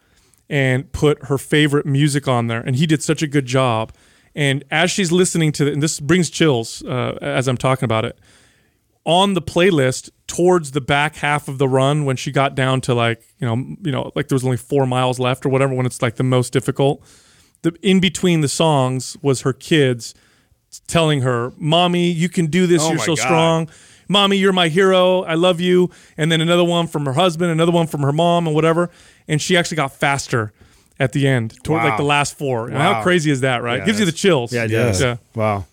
[0.50, 3.94] and put her favorite music on there, and he did such a good job.
[4.36, 8.06] And as she's listening to it, and this brings chills uh, as I'm talking about
[8.06, 8.18] it,
[9.06, 12.94] on the playlist towards the back half of the run when she got down to
[12.94, 15.86] like you know you know like there was only four miles left or whatever when
[15.86, 17.02] it's like the most difficult
[17.64, 20.14] the in between the songs was her kids
[20.88, 23.24] telling her mommy you can do this Oh you're so God.
[23.24, 23.70] strong
[24.08, 27.72] mommy you're my hero i love you and then another one from her husband another
[27.72, 28.92] one from her mom and whatever
[29.28, 30.52] and she actually got faster
[31.00, 33.86] at the end toward like the last four and how crazy is that right Yeah,
[33.86, 34.84] gives you the chills yeah, it Yeah.
[34.84, 35.02] does.
[35.02, 35.18] Yeah.
[35.34, 35.66] Wow.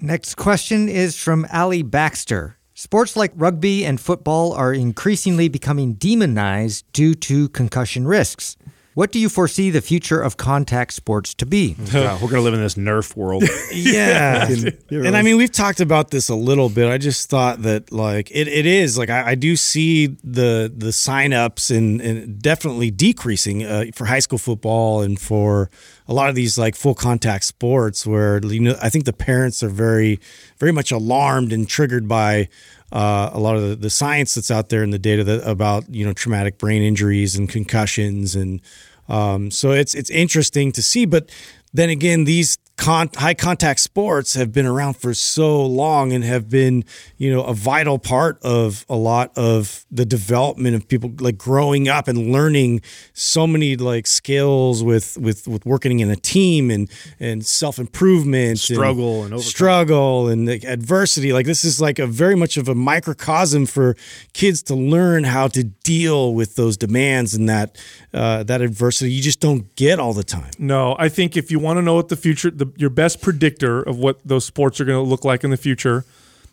[0.00, 2.58] Next question is from Ali Baxter.
[2.76, 8.56] Sports like rugby and football are increasingly becoming demonized due to concussion risks.
[8.94, 11.76] What do you foresee the future of contact sports to be?
[11.94, 13.44] Wow, we're gonna live in this Nerf world.
[13.72, 14.48] Yeah.
[14.90, 16.88] and I mean, we've talked about this a little bit.
[16.88, 20.88] I just thought that like it, it is like I, I do see the the
[20.88, 25.70] signups and, and definitely decreasing uh, for high school football and for
[26.06, 29.62] a lot of these like full contact sports where you know I think the parents
[29.62, 30.20] are very
[30.58, 32.48] very much alarmed and triggered by
[32.92, 35.88] uh, a lot of the, the science that's out there and the data that, about
[35.88, 38.60] you know traumatic brain injuries and concussions and
[39.08, 41.04] um, so it's it's interesting to see.
[41.04, 41.30] But
[41.72, 46.48] then again, these con- high contact sports have been around for so long and have
[46.50, 46.84] been
[47.16, 51.88] you know a vital part of a lot of the development of people like growing
[51.88, 52.80] up and learning
[53.12, 58.58] so many like skills with with with working in a team and and self improvement
[58.58, 59.40] Struggle and overcome.
[59.40, 61.32] struggle and like, adversity.
[61.32, 63.94] Like this is like a very much of a microcosm for
[64.32, 67.76] kids to learn how to deal with those demands and that
[68.12, 70.50] uh, that adversity you just don't get all the time.
[70.58, 73.82] No, I think if you want to know what the future, the, your best predictor
[73.82, 76.04] of what those sports are going to look like in the future,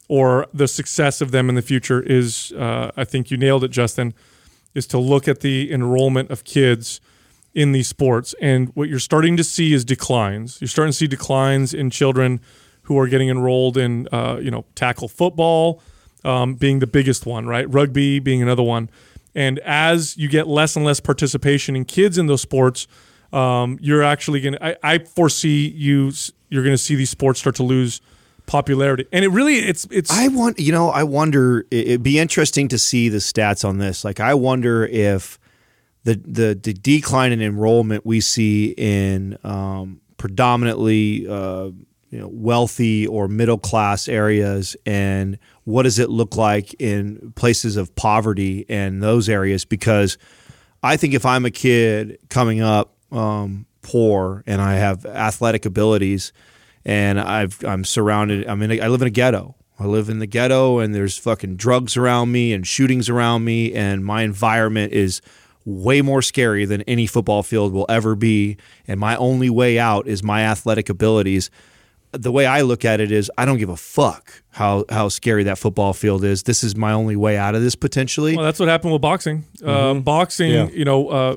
[0.08, 3.72] or the success of them in the future, is uh, I think you nailed it,
[3.72, 4.14] Justin,
[4.74, 7.02] is to look at the enrollment of kids
[7.54, 10.60] in these sports, and what you're starting to see is declines.
[10.62, 12.40] You're starting to see declines in children
[12.84, 15.82] who are getting enrolled in, uh, you know, tackle football
[16.24, 17.70] um, being the biggest one, right?
[17.70, 18.90] Rugby being another one.
[19.36, 22.88] And as you get less and less participation in kids in those sports,
[23.34, 26.12] um, you're actually going to, I foresee you,
[26.50, 28.02] you're going to see these sports start to lose
[28.46, 29.06] popularity.
[29.14, 30.12] And it really, it's it's.
[30.12, 31.62] I want, you know, I wonder.
[31.72, 34.04] it- It'd be interesting to see the stats on this.
[34.04, 35.40] Like, I wonder if
[36.04, 41.70] the the, the decline in enrollment we see in um, predominantly, uh,
[42.10, 47.78] you know, wealthy or middle class areas, and what does it look like in places
[47.78, 49.64] of poverty and those areas?
[49.64, 50.18] Because
[50.84, 56.34] I think if I'm a kid coming up um, poor and I have athletic abilities,
[56.86, 58.48] and I've I'm surrounded.
[58.48, 58.72] I'm in.
[58.72, 59.56] A, I live in a ghetto.
[59.80, 63.74] I live in the ghetto, and there's fucking drugs around me and shootings around me,
[63.74, 65.22] and my environment is
[65.66, 68.58] way more scary than any football field will ever be.
[68.88, 71.50] And my only way out is my athletic abilities.
[72.14, 75.44] The way I look at it is, I don't give a fuck how how scary
[75.44, 76.44] that football field is.
[76.44, 78.36] This is my only way out of this potentially.
[78.36, 79.46] Well, that's what happened with boxing.
[79.64, 80.68] Um, boxing, Yeah.
[80.74, 81.36] you know, uh,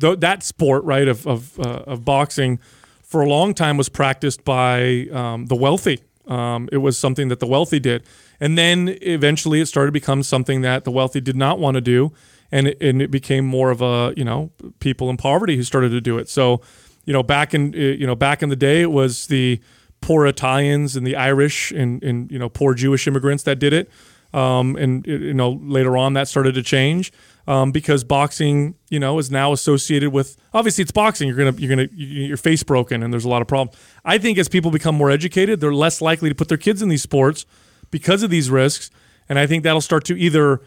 [0.00, 2.58] th- that sport, right, of of, uh, of boxing,
[3.02, 6.00] for a long time was practiced by um, the wealthy.
[6.26, 8.02] Um, it was something that the wealthy did,
[8.40, 11.80] and then eventually it started to become something that the wealthy did not want to
[11.82, 12.12] do,
[12.52, 15.90] and it, and it became more of a you know people in poverty who started
[15.90, 16.28] to do it.
[16.30, 16.60] So,
[17.04, 19.60] you know, back in uh, you know back in the day, it was the
[20.00, 23.90] poor Italians and the Irish and and you know poor Jewish immigrants that did it.
[24.34, 27.12] Um, and you know later on that started to change
[27.46, 31.28] um, because boxing you know is now associated with obviously it's boxing.
[31.28, 33.78] You're gonna you're gonna you- your face broken and there's a lot of problems.
[34.04, 36.90] I think as people become more educated they're less likely to put their kids in
[36.90, 37.46] these sports
[37.90, 38.90] because of these risks.
[39.30, 40.60] And i think that'll start to either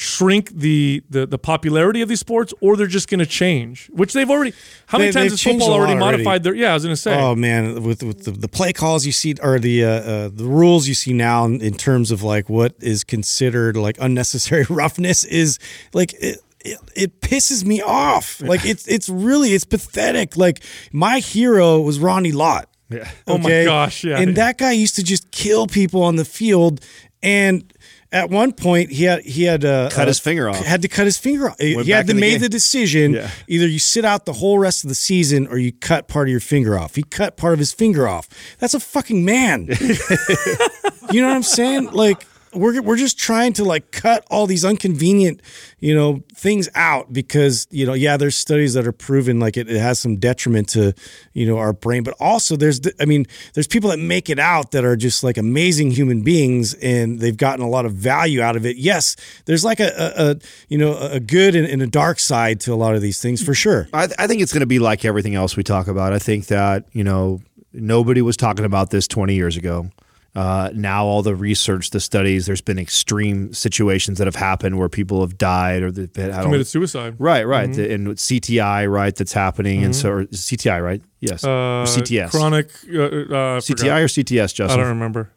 [0.00, 4.12] shrink the the, the popularity of these sports or they're just going to change which
[4.12, 4.52] they've already
[4.86, 6.18] how many They- times has football already already.
[6.18, 8.72] modified their yeah i was going to say Oh man, with with the, the play
[8.72, 12.12] calls you see or the uh, uh, the rules you see now in, in terms
[12.12, 15.58] of like what is considered like unnecessary roughness is
[15.92, 18.40] like it, it, it pisses me off.
[18.40, 20.36] Like it's it's really it's pathetic.
[20.36, 20.62] Like
[20.92, 22.68] my hero was Ronnie Lott.
[22.88, 23.10] Yeah.
[23.26, 24.18] Oh my gosh, yeah.
[24.20, 26.84] And that guy used to just kill people on the field
[27.22, 27.72] and
[28.10, 30.64] at one point, he had he had uh, Cut uh, his finger off.
[30.64, 31.58] Had to cut his finger off.
[31.58, 32.40] he had to the make game.
[32.40, 33.30] the decision: Yeah.
[33.48, 36.30] either you sit out the whole rest of the season, or you cut part of
[36.30, 36.94] your finger off.
[36.94, 38.28] He cut part of his finger off.
[38.58, 39.66] That's a fucking man.
[41.10, 41.90] you know what I'm saying?
[41.92, 45.40] Like we're we're just trying to like cut all these inconvenient,
[45.78, 49.68] you know, things out because you know, yeah, there's studies that are proven like it,
[49.70, 50.94] it has some detriment to
[51.32, 54.72] you know our brain, but also there's I mean, there's people that make it out
[54.72, 58.56] that are just like amazing human beings and they've gotten a lot of value out
[58.56, 58.76] of it.
[58.76, 59.16] Yes,
[59.46, 60.36] there's like a, a, a
[60.68, 63.42] you know a good and, and a dark side to a lot of these things
[63.42, 63.88] for sure.
[63.92, 66.12] I, I think it's going to be like everything else we talk about.
[66.12, 67.40] I think that you know
[67.72, 69.90] nobody was talking about this 20 years ago.
[70.38, 74.88] Uh, now all the research, the studies, there's been extreme situations that have happened where
[74.88, 78.18] people have died or they've been, I don't- committed suicide Right, right, The- and with
[78.18, 81.02] CTI, right, that's happening, and so or CTI, right?
[81.18, 84.00] Yes, uh, CTS, chronic uh, uh, CTI forgot.
[84.02, 84.70] or CTS, Justin.
[84.78, 85.32] I don't remember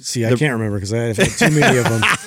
[0.00, 2.00] See, I can't remember because I've had too many of them.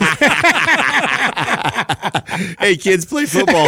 [2.59, 3.67] hey, kids, play football.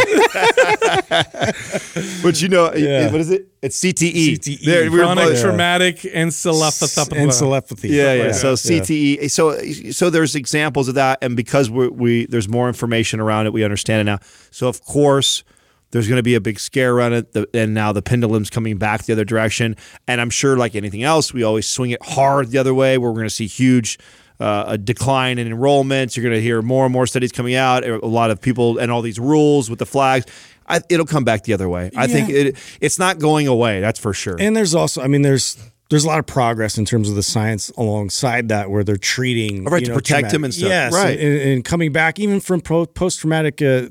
[2.22, 3.10] but you know, Yeah.
[3.10, 3.48] what is it?
[3.62, 4.38] It's CTE.
[4.38, 4.60] CTE.
[4.64, 7.88] There, we chronic both- traumatic encephalopathy and telepathy.
[7.88, 8.32] Yeah, yeah.
[8.32, 8.54] So.
[8.54, 9.30] CTE.
[9.30, 9.58] So
[9.92, 13.64] so there's examples of that, and because we we there's more information around it, we
[13.64, 14.18] understand it now.
[14.50, 15.44] So of course.
[15.92, 18.76] There's going to be a big scare around it, the, and now the pendulum's coming
[18.76, 19.76] back the other direction.
[20.08, 23.08] And I'm sure, like anything else, we always swing it hard the other way, where
[23.08, 23.96] we're going to see huge
[24.40, 26.16] uh, a decline in enrollments.
[26.16, 27.84] You're going to hear more and more studies coming out.
[27.84, 30.26] A lot of people and all these rules with the flags.
[30.68, 31.90] I, it'll come back the other way.
[31.96, 33.80] I think it it's not going away.
[33.80, 34.36] That's for sure.
[34.38, 35.56] And there's also, I mean, there's
[35.88, 39.64] there's a lot of progress in terms of the science alongside that, where they're treating
[39.64, 40.68] right, you to protect traumatic- him and stuff.
[40.68, 41.18] Yes, Right.
[41.18, 43.88] and, and coming back even from post traumatic, uh,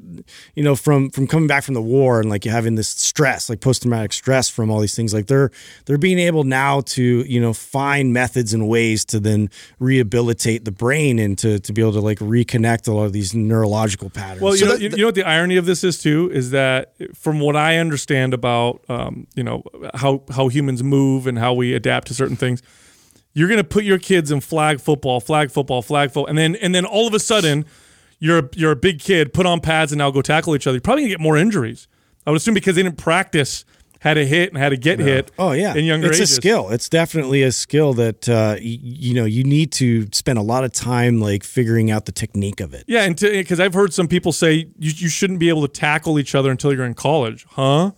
[0.55, 3.61] you know, from from coming back from the war and like having this stress, like
[3.61, 5.13] post traumatic stress from all these things.
[5.13, 5.51] Like they're
[5.85, 9.49] they're being able now to you know find methods and ways to then
[9.79, 13.33] rehabilitate the brain and to to be able to like reconnect a lot of these
[13.33, 14.41] neurological patterns.
[14.41, 16.29] Well, you, So know, that- you, you know what the irony of this is too
[16.33, 19.63] is that from what I understand about um, you know
[19.93, 22.61] how how humans move and how we adapt to certain things,
[23.33, 26.55] you're going to put your kids in flag football, flag football, flag football, and then
[26.55, 27.65] and then all of a sudden
[28.19, 30.75] you're a, you're a big kid, put on pads and now go tackle each other.
[30.75, 31.87] You're probably going to get more injuries.
[32.25, 33.65] I would assume because they didn't practice
[34.05, 35.31] how to hit and how to get hit.
[35.39, 36.31] Oh yeah, in younger it's ages.
[36.31, 36.69] a skill.
[36.69, 40.63] It's definitely a skill that uh, y- you know you need to spend a lot
[40.63, 42.83] of time like figuring out the technique of it.
[42.87, 46.19] Yeah, and because I've heard some people say you, you shouldn't be able to tackle
[46.19, 47.91] each other until you're in college, huh?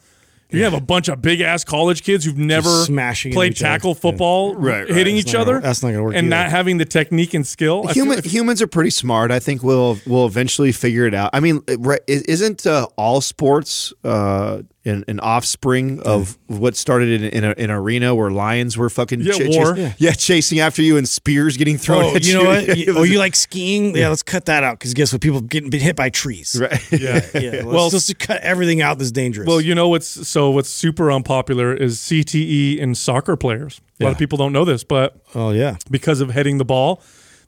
[0.49, 3.69] You have a bunch of big ass college kids who've never smashing played each other.
[3.69, 4.87] tackle football, Right, right.
[4.87, 5.61] hitting That's each not gonna- other.
[5.67, 6.35] that's not gonna work and either.
[6.35, 7.85] not having the technique and skill.
[7.87, 9.29] Human, like- humans are pretty smart.
[9.31, 11.31] I think we'll we'll eventually figure it out.
[11.33, 16.75] I mean, it- right, i- isn't uh, all sports uh, an, an offspring of what
[16.75, 19.75] started in, in, a, in an arena where lions were fucking Yeah, ch- war.
[19.75, 20.11] chas- yeah.
[20.13, 22.43] chasing after you and spears getting thrown Oh, at you you.
[22.43, 22.63] know what?
[22.69, 23.95] It oh, You- oh, you like skiing?
[23.95, 25.21] Yeah, let's cut that out because guess what?
[25.21, 26.57] People getting been hit by trees.
[26.59, 26.81] Right.
[26.91, 27.21] Yeah.
[27.33, 29.47] Yeah, let's Well, just cut everything out that's dangerous.
[29.47, 33.81] Well, you know what's so what's super unpopular is CTE in soccer players.
[33.99, 37.01] A lot of people don't know this, but oh yeah, because of heading the ball,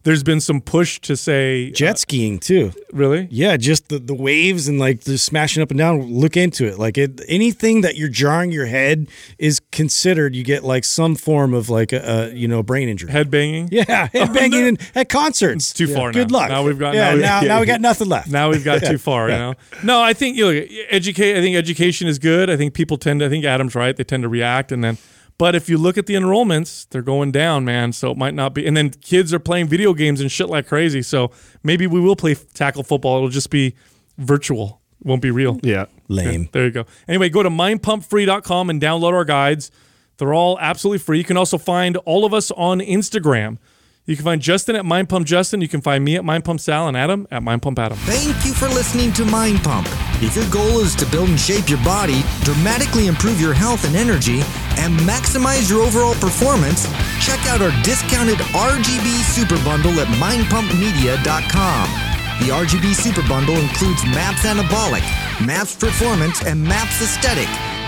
[0.03, 2.71] there's been some push to say jet skiing too.
[2.75, 3.27] uh, really.
[3.29, 6.01] Yeah, just the, the waves and like the smashing up and down.
[6.01, 6.79] Look into it.
[6.79, 9.07] Like it, anything that you're jarring your head
[9.37, 10.35] is considered.
[10.35, 13.11] You get like some form of like a, a you know brain injury.
[13.11, 13.67] Head banging.
[13.71, 15.71] yeah, head banging in, at concerts.
[15.71, 16.37] It's too Yeah, far Good now.
[16.39, 16.49] luck.
[16.49, 17.09] Now we've got- yeah.
[17.09, 17.47] now we- now, yeah.
[17.47, 18.29] now we got nothing left.
[18.29, 19.53] Now we've got too far, you know.
[19.83, 21.37] No, I think you know, educate.
[21.37, 22.49] I think education is good.
[22.49, 23.25] I think people tend to.
[23.25, 23.95] I think Adam's right.
[23.95, 24.97] They tend to react, and then.
[25.39, 27.93] But if you look at the enrollments, they're going down, man.
[27.93, 28.67] So it might not be.
[28.67, 31.01] And then kids are playing video games and shit like crazy.
[31.01, 31.31] So
[31.63, 33.17] maybe we will play tackle football.
[33.17, 33.73] It'll just be
[34.17, 34.81] virtual.
[34.99, 35.57] It won't be real.
[35.63, 35.85] Yeah.
[36.09, 36.49] Lame.
[36.51, 36.85] There you go.
[37.07, 39.71] Anyway, go to mindpumpfree.com and download our guides.
[40.17, 41.19] They're all absolutely free.
[41.19, 43.59] You can also find all of us on Instagram.
[44.05, 45.61] You can find Justin at Mind Pump Justin.
[45.61, 47.95] You can find me at Mind Pump Sal and Adam at Mind Pump Adam.
[47.99, 49.87] Thank you for listening to Mind Pump.
[50.21, 53.95] If your goal is to build and shape your body, dramatically improve your health and
[53.95, 54.41] energy,
[54.81, 56.87] and maximize your overall performance,
[57.21, 61.89] check out our discounted RGB Super Bundle at mindpumpmedia.com.
[62.39, 65.03] The RGB Super Bundle includes MAPS Anabolic,
[65.45, 67.49] MAPS Performance, and MAPS Aesthetic.